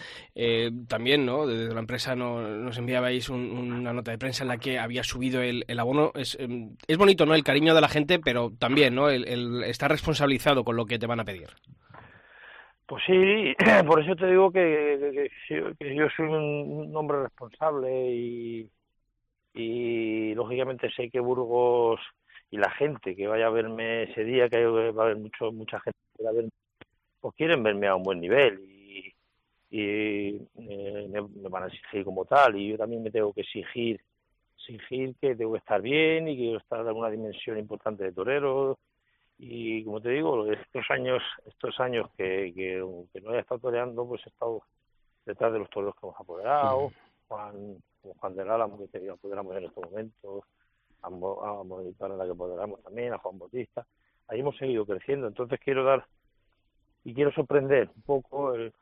[0.88, 1.46] también, ¿no?
[1.46, 5.66] Desde la empresa nos enviabais una nota de prensa en la que había subido el,
[5.78, 6.12] abono.
[6.16, 7.34] Es, es, bonito, ¿no?
[7.34, 9.10] El cariño de la gente, pero también, ¿no?
[9.10, 11.50] El, el estar responsabilizado con lo que te van a pedir.
[12.88, 13.54] Pues sí,
[13.86, 18.72] por eso te digo que, yo soy un hombre responsable y,
[19.54, 22.00] y lógicamente sé que Burgos
[22.50, 25.80] y la gente que vaya a verme ese día, que va a haber mucho, mucha
[25.82, 26.50] gente que va a verme,
[27.20, 29.14] pues quieren verme a un buen nivel y,
[29.70, 32.56] y eh, me, van a exigir como tal.
[32.56, 34.02] Y yo también me tengo que exigir
[34.60, 38.78] exigir que tengo que estar bien y que estar en alguna dimensión importante de torero
[39.38, 44.26] y como te digo estos años estos años que, que, no haya estado toreando pues
[44.26, 44.64] he estado
[45.26, 46.92] detrás de los toreros que hemos apoderado
[47.28, 50.44] Juan Juan del Álamo que apoderamos en estos momentos
[51.02, 53.86] a, a en la que apoderamos también a Juan Bautista.
[54.28, 55.28] Ahí hemos seguido creciendo.
[55.28, 56.06] Entonces quiero dar
[57.04, 58.74] y quiero sorprender un poco el,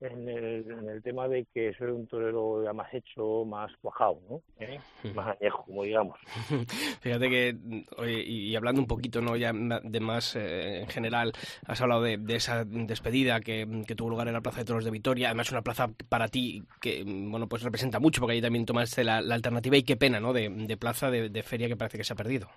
[0.00, 4.42] en el, tema de que soy un torero ya más hecho, más cuajado, ¿no?
[4.58, 4.78] ¿Eh?
[5.14, 6.18] Más añejo, como digamos.
[7.00, 7.56] Fíjate que,
[7.96, 9.36] oye, y hablando un poquito, ¿no?
[9.36, 11.32] Ya de más eh, en general,
[11.66, 15.28] has hablado de, esa despedida que, tuvo lugar en la Plaza de Toros de Vitoria,
[15.28, 19.18] además una plaza para ti que, bueno, pues representa mucho, porque ahí también tomaste la,
[19.18, 20.32] alternativa y qué pena, ¿no?
[20.32, 22.48] De, plaza de, feria que parece que se ha perdido.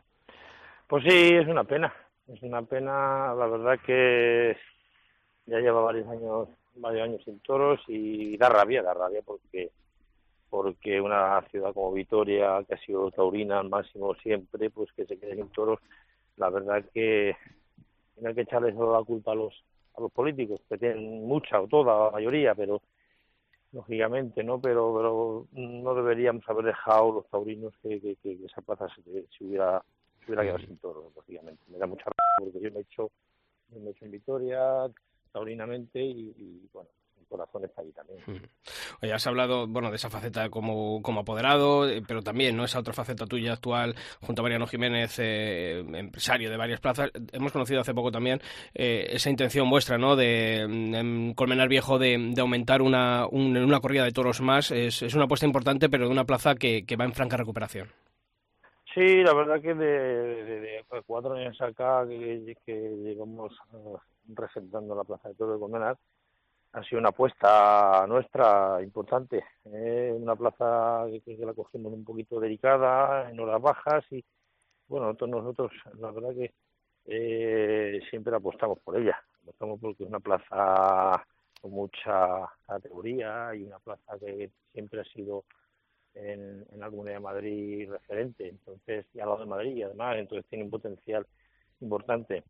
[0.87, 1.93] Pues sí, es una pena,
[2.27, 4.57] es una pena, la verdad que
[5.45, 9.71] ya lleva varios años varios años sin toros y da rabia, da rabia porque
[10.49, 15.19] porque una ciudad como Vitoria, que ha sido taurina al máximo siempre, pues que se
[15.19, 15.79] quede sin toros,
[16.37, 17.35] la verdad que
[18.15, 19.53] tiene que echarle solo la culpa a los
[19.97, 22.81] a los políticos, que tienen mucha o toda, la mayoría, pero
[23.71, 24.61] lógicamente, ¿no?
[24.61, 29.01] Pero, pero no deberíamos haber dejado los taurinos que, que, esa plaza se,
[29.43, 29.83] hubiera,
[30.19, 31.63] se hubiera quedado sin toros, lógicamente.
[31.67, 33.11] Me da mucha rabia porque yo me he hecho,
[33.71, 34.85] me he hecho en Vitoria,
[35.31, 38.19] taurinamente y, bueno, el corazón está ahí también.
[39.01, 42.63] Oye, has hablado, bueno, de esa faceta como, como apoderado, eh, pero también, ¿no?
[42.63, 47.11] Esa otra faceta tuya actual, junto a Mariano Jiménez, eh, empresario de varias plazas.
[47.31, 48.39] Hemos conocido hace poco también
[48.73, 50.15] eh, esa intención vuestra, ¿no?
[50.15, 54.71] De, en Colmenar Viejo de, aumentar una, una corrida de toros más.
[54.71, 57.89] Es, es una apuesta importante, pero de una plaza que, que va en franca recuperación.
[58.97, 63.53] Sí, la verdad que de, cuatro años acá que, que llevamos
[64.27, 65.97] representando la Plaza de Toro de Condenar,
[66.73, 69.43] ha sido una apuesta nuestra importante.
[69.65, 70.13] ¿eh?
[70.15, 74.23] una plaza que, la cogimos un poquito delicada, en horas bajas y,
[74.87, 76.53] bueno, nosotros, nosotros la verdad que
[77.05, 79.17] eh, siempre apostamos por ella.
[79.43, 81.25] Apostamos porque es una plaza
[81.61, 85.45] con mucha categoría y una plaza que siempre ha sido
[86.13, 90.47] en, en la Comunidad de Madrid referente, entonces, y al lado de Madrid, además, entonces
[90.49, 91.25] tiene un potencial
[91.79, 92.43] importante.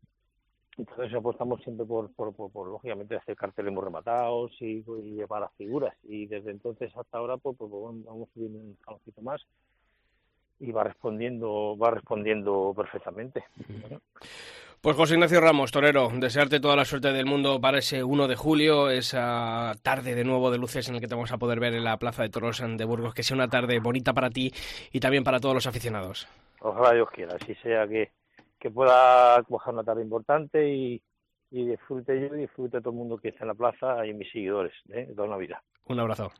[0.78, 5.94] Entonces apostamos siempre por, por, por, lógicamente, hacer carteles muy rematados y, llevar las figuras.
[6.04, 9.44] Y desde entonces hasta ahora, pues, pues vamos subiendo un poquito más
[10.60, 13.44] y va respondiendo, va respondiendo perfectamente.
[14.80, 18.36] Pues José Ignacio Ramos, torero, desearte toda la suerte del mundo para ese 1 de
[18.36, 21.74] julio, esa tarde de nuevo de luces en el que te vamos a poder ver
[21.74, 24.52] en la Plaza de Toros de Burgos, que sea una tarde bonita para ti
[24.92, 26.28] y también para todos los aficionados.
[26.60, 28.12] Ojalá Dios quiera, así sea que,
[28.58, 31.02] que pueda coger una tarde importante y,
[31.50, 34.30] y disfrute yo y disfrute todo el mundo que está en la plaza y mis
[34.30, 35.06] seguidores ¿eh?
[35.06, 35.62] de toda una vida.
[35.86, 36.30] Un abrazo.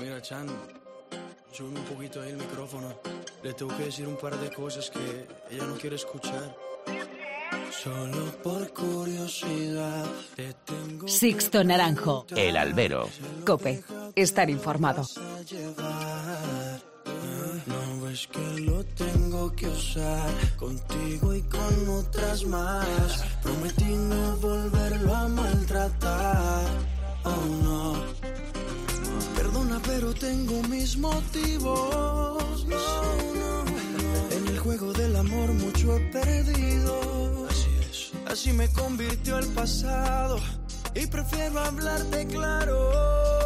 [0.00, 0.46] Mira, Chan,
[1.50, 2.88] sube un poquito ahí el micrófono.
[3.42, 6.54] Le tengo que decir un par de cosas que ella no quiere escuchar.
[7.70, 10.04] Solo por curiosidad
[10.36, 12.26] te tengo Sixto Naranjo.
[12.36, 13.08] El albero.
[13.46, 13.82] Cope.
[14.14, 15.02] Estar informado.
[18.20, 23.24] Ves que lo tengo que usar contigo y con otras más.
[23.42, 26.64] Prometí no volverlo a maltratar.
[27.24, 27.94] Oh no.
[29.36, 32.66] Perdona, pero tengo mis motivos.
[32.66, 32.76] No,
[33.40, 34.36] no, no.
[34.36, 37.46] En el juego del amor mucho he perdido.
[37.48, 38.12] Así es.
[38.26, 40.38] Así me convirtió el pasado.
[40.94, 43.39] Y prefiero hablarte claro.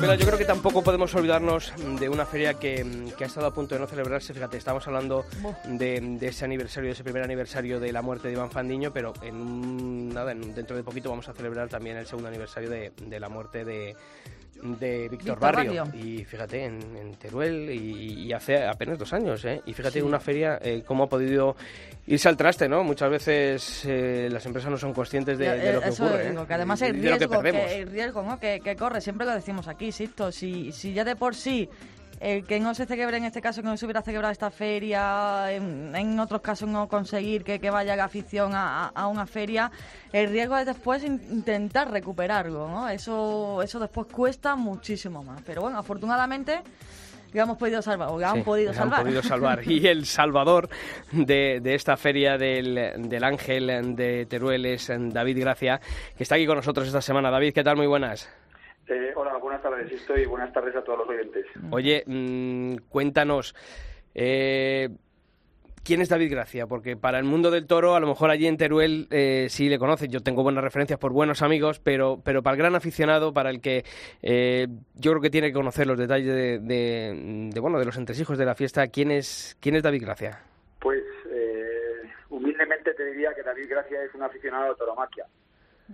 [0.00, 3.52] Pilar, yo creo que tampoco podemos olvidarnos de una feria que, que ha estado a
[3.52, 4.32] punto de no celebrarse.
[4.32, 5.26] Fíjate, estamos hablando
[5.64, 9.12] de, de ese aniversario, de ese primer aniversario de la muerte de Iván Fandiño, pero
[9.22, 13.20] en nada, en- dentro de poquito vamos a celebrar también el segundo aniversario de, de
[13.20, 13.94] la muerte de,
[14.62, 15.84] de Víctor Barrio.
[15.84, 16.00] Barrio.
[16.00, 19.60] Y fíjate, en, en Teruel, y, y hace apenas dos años, ¿eh?
[19.66, 21.56] Y fíjate, una feria, eh, cómo ha podido
[22.06, 22.82] irse al traste, ¿no?
[22.82, 26.30] Muchas veces eh, las empresas no son conscientes de, lo que eso ocurre.
[26.30, 26.46] digo, ¿eh?
[26.46, 28.40] que además el riesgo, que, el riesgo ¿no?
[28.40, 31.68] que, que corre, siempre lo decimos aquí, Sisto, si, si ya de por sí
[32.20, 35.50] el que no se celebre en este caso, que no se hubiera celebrado esta feria,
[35.52, 39.70] en, en otros casos no conseguir que, que vaya la afición a, a- una feria,
[40.12, 42.88] el riesgo es después in- intentar recuperarlo, ¿no?
[42.90, 45.40] Eso, eso después cuesta muchísimo más.
[45.46, 46.60] Pero bueno, afortunadamente
[47.32, 49.00] lo hemos podido salvar, o lo han Sí, podido salvar.
[49.00, 49.60] Han podido salvar.
[49.66, 50.68] Y el salvador
[51.12, 55.80] de, de esta feria del, del Ángel de Teruel es David Gracia,
[56.16, 57.30] que está aquí con nosotros esta semana.
[57.30, 57.76] David, ¿qué tal?
[57.76, 58.28] Muy buenas.
[58.90, 61.46] Eh, hola, buenas tardes, estoy buenas tardes a todos los oyentes.
[61.70, 63.54] Oye, mm, cuéntanos,
[64.16, 64.88] eh,
[65.84, 66.66] ¿quién es David Gracia?
[66.66, 69.78] Porque para el mundo del toro, a lo mejor allí en Teruel eh, sí le
[69.78, 70.10] conocen.
[70.10, 73.60] Yo tengo buenas referencias por buenos amigos, pero, pero para el gran aficionado, para el
[73.60, 73.84] que
[74.22, 77.96] eh, yo creo que tiene que conocer los detalles de, de- de, bueno, de los
[77.96, 80.40] entresijos de la fiesta, ¿quién es, quién es David Gracia?
[80.80, 85.26] Pues eh, humildemente te diría que David Gracia es un aficionado a la tauromaquia,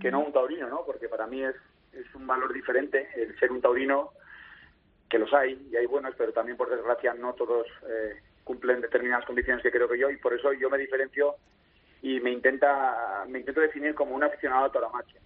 [0.01, 0.81] que no un taurino, ¿no?
[0.83, 1.53] Porque para mí es,
[1.99, 4.11] es un valor diferente el ser un taurino,
[5.09, 9.25] que los hay, y hay buenos, pero también por desgracia no todos eh, cumplen determinadas
[9.25, 11.35] condiciones que creo que yo, y por eso yo me diferencio
[12.01, 15.19] y me intenta me intento definir como un aficionado a tauromaquia.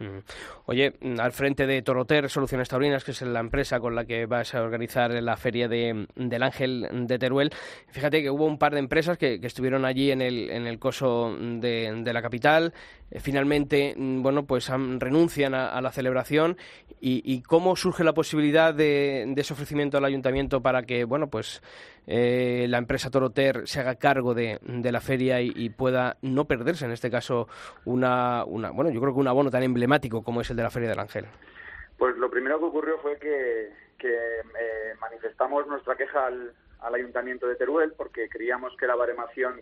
[0.00, 0.18] Mm.
[0.66, 4.26] Oye, mm, al frente de Toroter Soluciones Taurinas, que es la empresa con la que
[4.26, 7.50] vas a organizar la feria de, del Ángel de Teruel,
[7.88, 10.78] fíjate que hubo un par de empresas que, que estuvieron allí en el, en el
[10.78, 12.72] coso de la capital.
[13.10, 16.56] Eh, finalmente, mm, bueno, pues renuncian a, la celebración.
[17.00, 21.28] Y, y cómo surge la posibilidad de, de ese ofrecimiento al ayuntamiento para que, bueno,
[21.28, 21.62] pues
[22.10, 26.86] eh, la empresa Toroter se haga cargo de, de la feria y, pueda no perderse,
[26.86, 27.48] en este caso,
[27.84, 30.70] una, una, bueno, yo creo que un abono tan emblemático como es el de la
[30.70, 31.26] Feria del Ángel.
[31.98, 37.46] Pues lo primero que ocurrió fue que, que, eh, manifestamos nuestra queja al, al Ayuntamiento
[37.46, 39.60] de Teruel porque creíamos que la baremación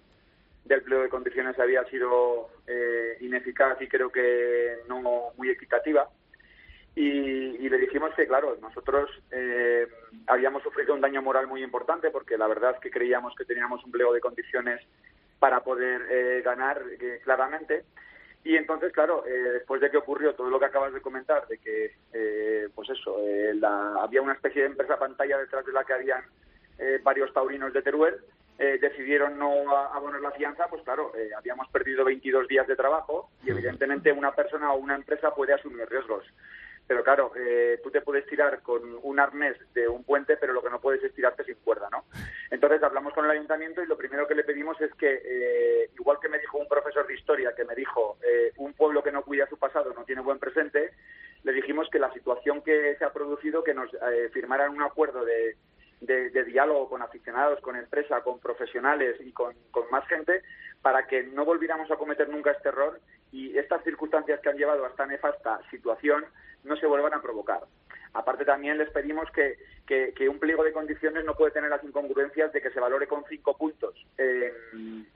[0.66, 6.09] del pliego de condiciones había sido eh, ineficaz y creo que no muy equitativa.
[6.94, 9.87] Y, le dijimos que, claro, nosotros eh,
[10.26, 13.85] habíamos sufrido un daño moral muy importante porque la verdad es que creíamos que teníamos
[13.85, 14.81] un pliego de condiciones
[15.38, 17.85] para poder eh, ganar eh, claramente.
[18.44, 21.59] Y entonces, claro, eh, después de que ocurrió todo lo que acabas de comentar, de
[21.59, 21.92] que,
[22.74, 23.18] pues eso,
[23.55, 26.24] la- había una especie de empresa pantalla detrás de la que habían
[27.02, 28.16] varios taurinos de Teruel,
[28.59, 33.31] eh, decidieron no abonar la fianza, pues claro, eh, habíamos perdido 22 días de trabajo
[33.45, 36.25] y evidentemente una persona o una empresa puede asumir riesgos.
[36.87, 40.62] Pero claro, eh, tú te puedes tirar con un arnés de un puente, pero lo
[40.62, 42.05] que no puedes es tirarte sin cuerda, ¿no?
[42.51, 46.19] Entonces hablamos con el ayuntamiento y lo primero que le pedimos es que, eh, igual
[46.21, 49.25] que me dijo un profesor de historia que me dijo, eh, un pueblo que no
[49.25, 50.92] cuida su pasado no tiene buen presente,
[51.42, 55.25] le dijimos que la situación que se ha producido, que nos eh, firmaran un acuerdo
[55.25, 55.57] de,
[56.01, 59.55] de- de diálogo con aficionados, con empresa, con profesionales y con,
[59.90, 60.42] más gente,
[60.83, 63.01] para que no volviéramos a cometer nunca este error
[63.33, 66.25] y estas circunstancias que han llevado a esta nefasta situación
[66.65, 67.61] no se vuelvan a provocar.
[68.13, 71.83] Aparte también les pedimos que, que- que un pliego de condiciones no puede tener las
[71.85, 74.53] incongruencias de que se valore con cinco puntos eh,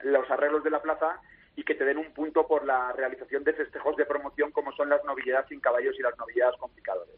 [0.03, 1.19] los arreglos de la plaza
[1.61, 4.89] y que te den un punto por la realización de festejos de promoción como son
[4.89, 7.13] las novilladas sin caballos y las novilladas con picadores.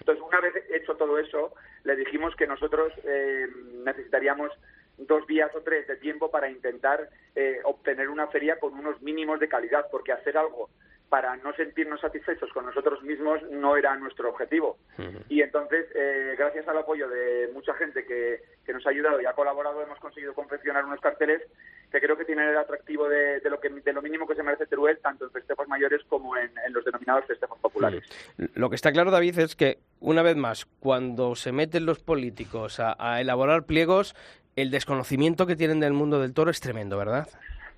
[0.00, 3.46] Entonces, una vez hecho todo eso, le dijimos que nosotros eh,
[3.84, 4.50] necesitaríamos
[4.98, 9.38] dos días o tres de tiempo para intentar eh, obtener una feria con unos mínimos
[9.38, 10.70] de calidad, porque hacer algo
[11.14, 14.78] para no sentirnos satisfechos con nosotros mismos no era nuestro objetivo.
[15.28, 19.24] Y entonces, eh, gracias al apoyo de mucha gente que, que, nos ha ayudado y
[19.24, 21.40] ha colaborado, hemos conseguido confeccionar unos carteles
[21.92, 24.42] que creo que tienen el atractivo de, de lo, que, de lo mínimo que se
[24.42, 28.02] merece Teruel, tanto en festejos mayores como en, en los denominados festejos populares.
[28.54, 32.80] Lo que está claro, David, es que, una vez más, cuando se meten los políticos
[32.80, 34.16] a, a elaborar pliegos,
[34.56, 37.28] el desconocimiento que tienen del mundo del toro es tremendo, ¿verdad?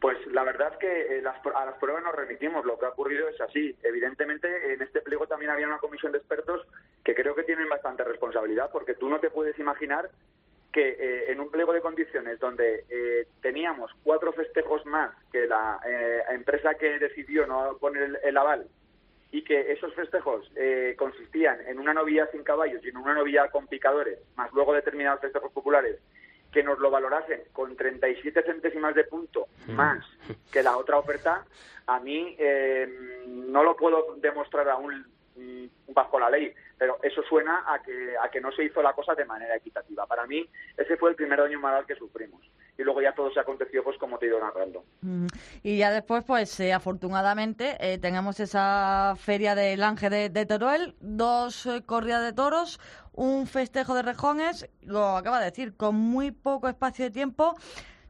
[0.00, 1.22] Pues la verdad es que eh,
[1.54, 2.64] a las pruebas nos remitimos.
[2.64, 3.74] Lo que ha ocurrido es así.
[3.82, 6.66] Evidentemente, en este pliego también había una comisión de expertos
[7.02, 10.10] que creo que tienen bastante responsabilidad, porque tú no te puedes imaginar
[10.72, 15.80] que eh, en un pliego de condiciones donde eh, teníamos cuatro festejos más que la
[15.86, 18.68] eh, empresa que decidió no poner el, el aval
[19.32, 23.48] y que esos festejos eh, consistían en una novilla sin caballos y en una novilla
[23.48, 25.98] con picadores, más luego determinados festejos populares,
[26.52, 30.04] que nos lo valorasen con 37 centésimas de punto más
[30.50, 31.44] que la otra oferta,
[31.86, 37.64] a mí eh, no lo puedo demostrar aún mm, bajo la ley, pero eso suena
[37.66, 40.06] a que, a que no se hizo la cosa de manera equitativa.
[40.06, 42.40] Para mí, ese fue el primer daño moral que sufrimos.
[42.78, 44.84] Y luego ya todo se aconteció, pues como te he ido narrando.
[45.62, 50.94] Y ya después, pues eh, afortunadamente, eh, tenemos esa feria del Ángel de, de Teruel,
[51.00, 52.78] dos eh, corridas de toros,
[53.14, 57.54] un festejo de rejones, lo acaba de decir, con muy poco espacio de tiempo.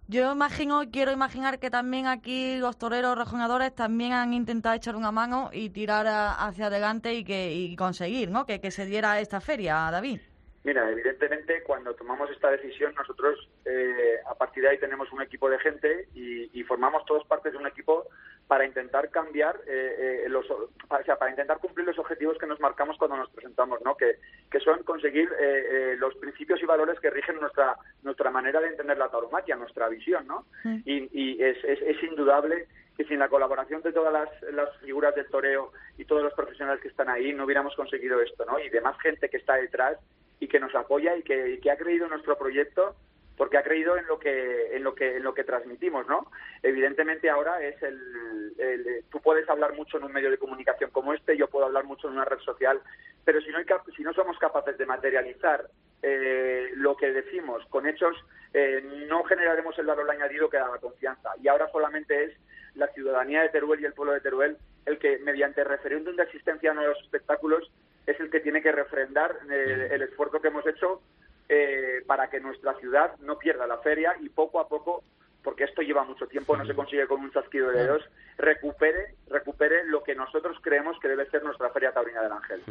[0.08, 5.10] Yo imagino, quiero imaginar que también aquí los toreros rejoneadores también han intentado echar una
[5.12, 8.46] mano y tirar a- hacia adelante y que y conseguir, ¿no?
[8.46, 10.20] Que, que se diera esta feria, David.
[10.64, 15.50] Mira, evidentemente cuando tomamos esta decisión nosotros eh, a partir de ahí tenemos un equipo
[15.50, 18.06] de gente y, y formamos todos partes de un equipo
[18.46, 20.70] para intentar cambiar eh, eh, los, o
[21.04, 23.96] sea, para intentar cumplir los objetivos que nos marcamos cuando nos presentamos, ¿no?
[23.96, 24.18] Que,
[24.50, 28.68] que son conseguir eh, eh, los principios y valores que rigen nuestra nuestra manera de
[28.68, 30.46] entender la tauromaquia, nuestra visión, ¿no?
[30.84, 35.14] Y, y es, es, es indudable que sin la colaboración de todas las, las figuras
[35.14, 38.58] del toreo y todos los profesionales que están ahí no hubiéramos conseguido esto, ¿no?
[38.60, 39.98] Y de más gente que está detrás
[40.38, 42.94] y que nos apoya y que, y que ha creído en nuestro proyecto
[43.36, 46.30] porque ha creído en lo que en lo que en lo que transmitimos no
[46.62, 51.12] evidentemente ahora es el, el- tú puedes hablar mucho en un medio de comunicación como
[51.12, 52.80] este yo puedo hablar mucho en una red social
[53.24, 53.66] pero si no hay
[53.96, 55.66] si no somos capaces de materializar
[56.02, 58.16] eh, lo que decimos con hechos
[58.54, 61.30] eh, no generaremos el valor añadido que da la confianza.
[61.42, 62.32] Y ahora solamente es
[62.74, 64.56] la ciudadanía de Teruel y el pueblo de Teruel
[64.86, 67.70] el que mediante referéndum de asistencia a nuevos espectáculos
[68.06, 71.02] es el que tiene que refrendar eh, el esfuerzo que hemos hecho
[71.48, 75.04] eh, para que nuestra ciudad no pierda la feria y poco a poco,
[75.46, 78.02] porque esto lleva mucho tiempo, no se consigue con un chasquido de dedos,
[78.36, 82.62] recupere, recupere lo que nosotros creemos que debe ser nuestra feria taurina del Ángel.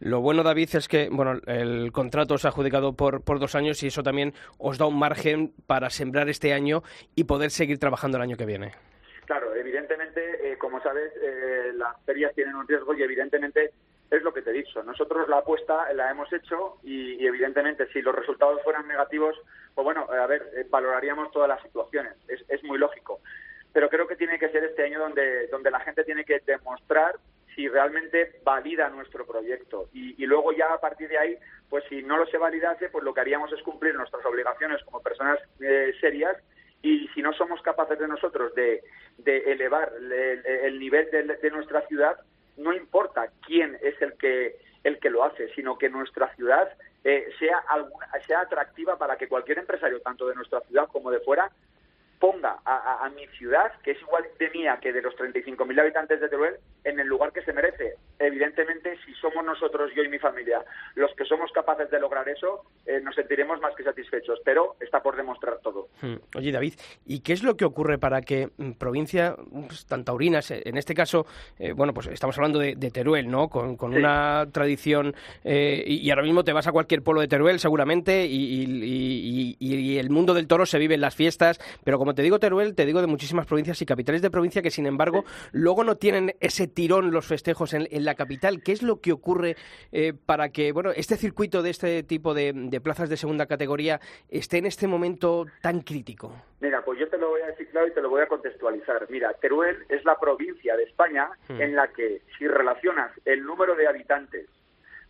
[0.00, 3.80] Lo bueno, David, es que bueno, el contrato se ha adjudicado por, por dos años
[3.84, 6.82] y eso también os da un margen para sembrar este año
[7.14, 8.72] y poder seguir trabajando el año que viene.
[9.26, 13.72] Claro, evidentemente, eh, como sabes, eh, las ferias tienen un riesgo y evidentemente
[14.10, 14.82] es lo que te he dicho.
[14.82, 19.36] Nosotros la apuesta la hemos hecho y, evidentemente si los resultados fueran negativos,
[19.74, 22.14] pues bueno, eh, a ver, eh, valoraríamos todas las situaciones.
[22.28, 23.20] Es, es muy lógico.
[23.72, 27.16] Pero creo que tiene que ser este año donde, donde la gente tiene que demostrar
[27.54, 29.88] si realmente valida nuestro proyecto.
[29.92, 31.38] Y, y luego ya a partir de ahí,
[31.68, 35.02] pues si no lo se validase, pues lo que haríamos es cumplir nuestras obligaciones como
[35.02, 36.36] personas eh, serias
[36.82, 38.84] y si no somos capaces de nosotros de,
[39.18, 42.16] de elevar el, el nivel de, de nuestra ciudad,
[42.56, 46.68] no importa quién es el que el que lo hace, sino que nuestra ciudad
[47.02, 47.62] eh, sea
[48.26, 51.50] sea atractiva para que cualquier empresario, tanto de nuestra ciudad como de fuera,
[52.18, 55.78] ponga a, a- a mi ciudad, que es igual de mía que de los 35.000
[55.80, 56.54] habitantes de Teruel,
[56.84, 57.94] en el lugar que se merece.
[58.18, 60.64] Evidentemente, si somos nosotros, yo y mi familia,
[60.94, 65.02] los que somos capaces de lograr eso, eh, nos sentiremos más que satisfechos, pero está
[65.02, 65.88] por demostrar todo.
[66.00, 66.16] Hmm.
[66.36, 69.34] Oye, David, ¿y qué es lo que ocurre para que mm, provincia
[69.66, 71.26] pues, tan taurinas, eh, en este caso,
[71.58, 73.48] eh, bueno, pues estamos hablando de, de Teruel, ¿no?
[73.48, 73.98] Con, con Sí.
[73.98, 75.14] una tradición,
[75.44, 79.98] eh, y, y ahora mismo te vas a cualquier pueblo de Teruel, seguramente, y- y
[79.98, 82.86] el mundo del toro se vive en las fiestas, pero como te digo Teruel, te
[82.86, 86.66] digo de muchísimas provincias y capitales de provincia que, sin embargo, luego no tienen ese
[86.66, 88.62] tirón los festejos en, en la capital.
[88.62, 89.56] ¿Qué es lo que ocurre
[89.92, 94.00] eh, para que, bueno, este circuito de este tipo de, de plazas de segunda categoría
[94.28, 96.32] esté en este momento tan crítico?
[96.60, 99.06] Mira, pues yo te lo voy a decir claro y te lo voy a contextualizar.
[99.10, 101.60] Mira, Teruel es la provincia de España Hmm.
[101.60, 104.46] en la que, si relacionas el número de habitantes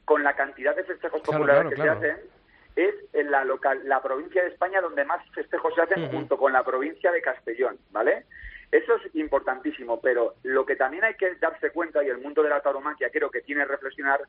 [0.05, 2.01] con la cantidad de festejos Claro, populares claro, que claro.
[2.01, 2.31] se hacen,
[2.77, 6.53] es en la, local, la provincia de España donde más festejos se hacen junto con
[6.53, 8.27] la provincia de Castellón, ¿vale?
[8.71, 12.51] Eso es importantísimo, pero lo que también hay que darse cuenta, y el mundo de
[12.51, 14.21] la tauromaquia creo que tiene que reflexionar,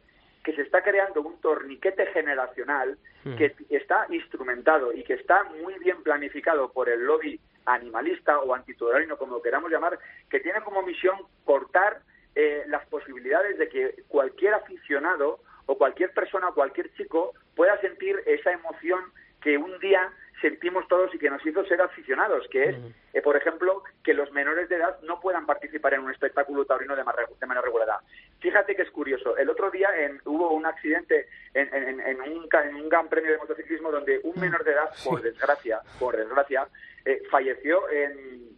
[0.44, 2.98] que se está creando un torniquete generacional
[3.38, 9.18] que está instrumentado y que está muy bien planificado por el lobby animalista o antitaurino,
[9.18, 12.00] como lo queramos llamar, que tiene como misión cortar
[12.36, 18.54] eh, las posibilidades de que cualquier aficionado o cualquier persona, cualquier chico pueda sentir esa
[18.54, 19.02] emoción
[19.42, 22.76] que un día sentimos todos y que nos hizo ser aficionados, que es,
[23.14, 26.96] eh, por ejemplo, que los menores de edad no puedan participar en un espectáculo taurino
[26.96, 27.04] de,
[27.48, 28.00] menor regularidad.
[28.40, 29.36] Fíjate que es curioso.
[29.36, 33.40] El otro día en, hubo un accidente en, en, un, en un gran premio de
[33.40, 36.68] motociclismo donde un menor de edad, por desgracia, por desgracia,
[37.04, 38.57] eh, falleció en,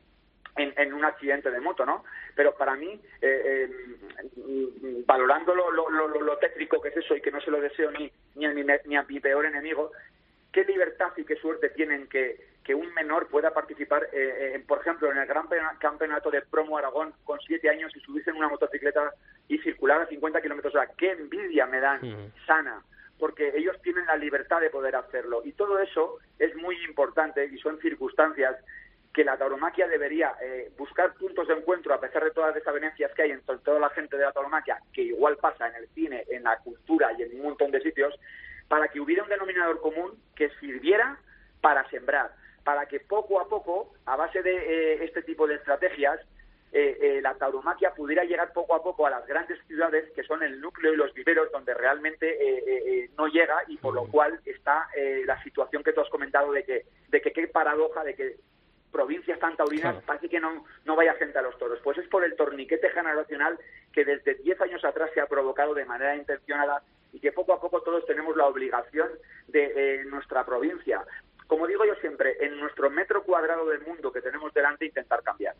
[0.59, 2.03] en, un accidente de moto, ¿no?
[2.35, 3.69] Pero para mí, eh,
[5.05, 7.91] valorando lo, lo, lo, lo, técnico que es eso y que no se lo deseo
[7.91, 9.91] ni, ni, a, mi, ni a mi peor enemigo,
[10.51, 14.79] qué libertad y qué suerte tienen que, que un menor pueda participar, eh, en, por
[14.79, 15.47] ejemplo, en el Gran
[15.79, 19.13] Campeonato de Promo Aragón con siete años y subirse en una motocicleta
[19.47, 20.89] y circular a 50 kilómetros hora.
[20.97, 22.31] ¡Qué envidia me dan!
[22.45, 22.83] Sana
[23.19, 25.41] porque ellos tienen la libertad de poder hacerlo.
[25.43, 28.55] Y todo eso es muy importante y son circunstancias
[29.13, 33.11] que la tauromaquia debería eh, buscar puntos de encuentro a pesar de todas las desavenencias
[33.13, 36.25] que hay entre toda la gente de la tauromaquia, que igual pasa en el cine,
[36.29, 38.13] en la cultura y en un montón de sitios,
[38.67, 41.17] para que hubiera un denominador común que sirviera
[41.59, 42.31] para sembrar,
[42.63, 46.19] para que poco a poco, a base de eh, este tipo de estrategias,
[46.71, 50.43] eh, eh, la tauromaquia pudiera llegar poco a poco a las grandes ciudades que son
[50.43, 54.87] el núcleo y los viveros donde realmente no llega y por lo cual está
[55.25, 58.35] la situación que tú has comentado de que, de que qué paradoja de que
[58.91, 61.79] provincias tan taurinas parece que no, no vaya gente a los toros.
[61.83, 63.57] Pues es por el torniquete generacional
[63.93, 66.81] que desde 10 años atrás se ha provocado de manera intencionada
[67.11, 69.09] y que poco a poco todos tenemos la obligación
[69.47, 71.03] de nuestra provincia
[71.49, 75.55] como digo yo siempre, en nuestro metro cuadrado del mundo que tenemos delante intentar cambiar.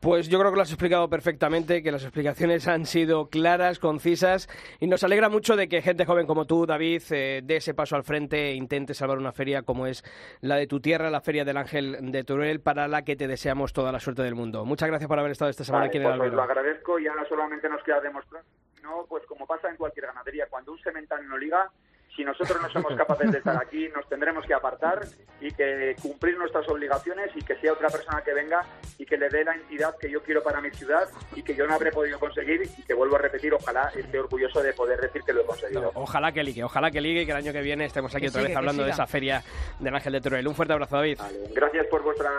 [0.00, 4.48] Pues yo creo que lo has explicado perfectamente, que las explicaciones han sido claras, concisas
[4.80, 7.96] y nos alegra mucho de que gente joven como tú, David, eh, dé ese paso
[7.96, 10.02] al frente e intente salvar una feria como es
[10.40, 13.74] la de tu tierra, la Feria del Ángel de Turel, para la que te deseamos
[13.74, 14.64] toda la suerte del mundo.
[14.64, 17.28] Muchas gracias por haber estado esta semana aquí en el pues lo agradezco y ahora
[17.28, 18.42] solamente nos queda demostrar,
[18.82, 21.70] no, pues como pasa en cualquier ganadería, cuando un semental no liga,
[22.14, 25.00] si nosotros no somos capaces de estar aquí, nos tendremos que apartar
[25.40, 28.64] y que cumplir nuestras obligaciones y que sea otra persona que venga
[28.98, 31.66] y que le dé la entidad que yo quiero para mi ciudad y que yo
[31.66, 35.22] no habré podido conseguir y que vuelvo a repetir, ojalá esté orgulloso de poder decir
[35.22, 35.90] que lo he conseguido.
[35.94, 38.42] ojalá que ligue, ojalá que ligue y que el año que viene estemos aquí otra
[38.42, 39.42] vez hablando de esa feria
[39.80, 40.46] del Ángel de Teruel.
[40.46, 41.18] Un fuerte abrazo, David.
[41.52, 42.30] Gracias por vuestra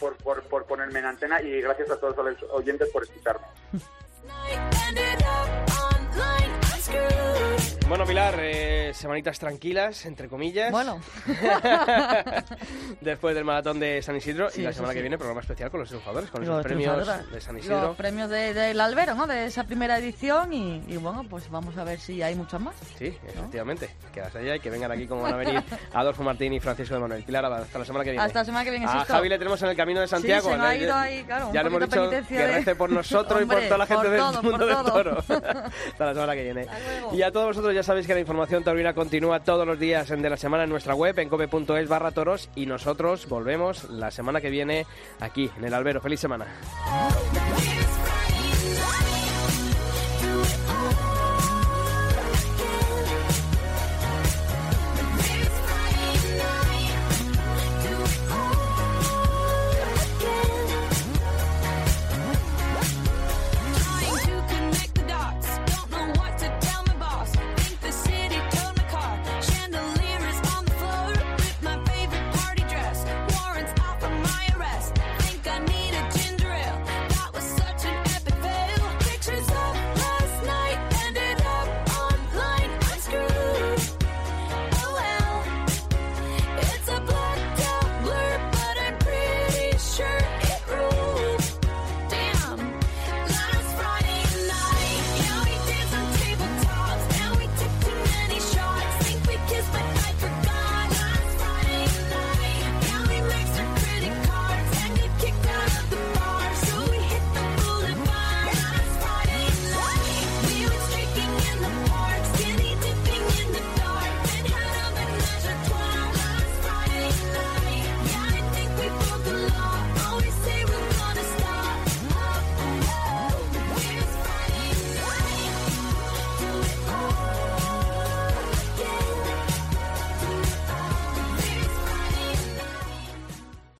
[0.00, 3.46] por, por, por ponerme en antena y gracias a todos los oyentes por escucharme.
[7.88, 10.70] Bueno, Pilar, eh, semanitas tranquilas, entre comillas.
[10.70, 11.00] Bueno.
[13.00, 15.88] Después del maratón de San Isidro y la semana que viene programa especial con los
[15.88, 17.80] triunfadores, con los premios de San Isidro.
[17.80, 19.26] Los premios del de, Albero, ¿no?
[19.26, 22.76] De esa primera edición y, bueno, pues vamos a ver si hay muchos más.
[22.98, 23.88] Sí, efectivamente.
[24.12, 25.62] Que las haya y que vengan aquí como van a venir
[25.94, 27.24] Adolfo Martín y Francisco de Manuel.
[27.24, 28.22] Pilar, hasta la semana que viene.
[28.22, 30.50] Hasta la semana que viene, A Javi le tenemos en el camino de Santiago.
[30.50, 33.46] Sí, se ha ido ahí, claro, ya le hemos dicho que rece por nosotros y
[33.46, 35.18] por toda la gente del mundo del toro.
[35.20, 36.66] hasta la semana que viene.
[37.14, 40.28] Y a todos vosotros ya sabéis que la información taurina continúa todos los días de
[40.28, 44.50] la semana en nuestra web, en cope.es barra toros, y nosotros volvemos la semana que
[44.50, 44.84] viene
[45.20, 46.00] aquí en el Albero.
[46.00, 46.46] ¡Feliz semana!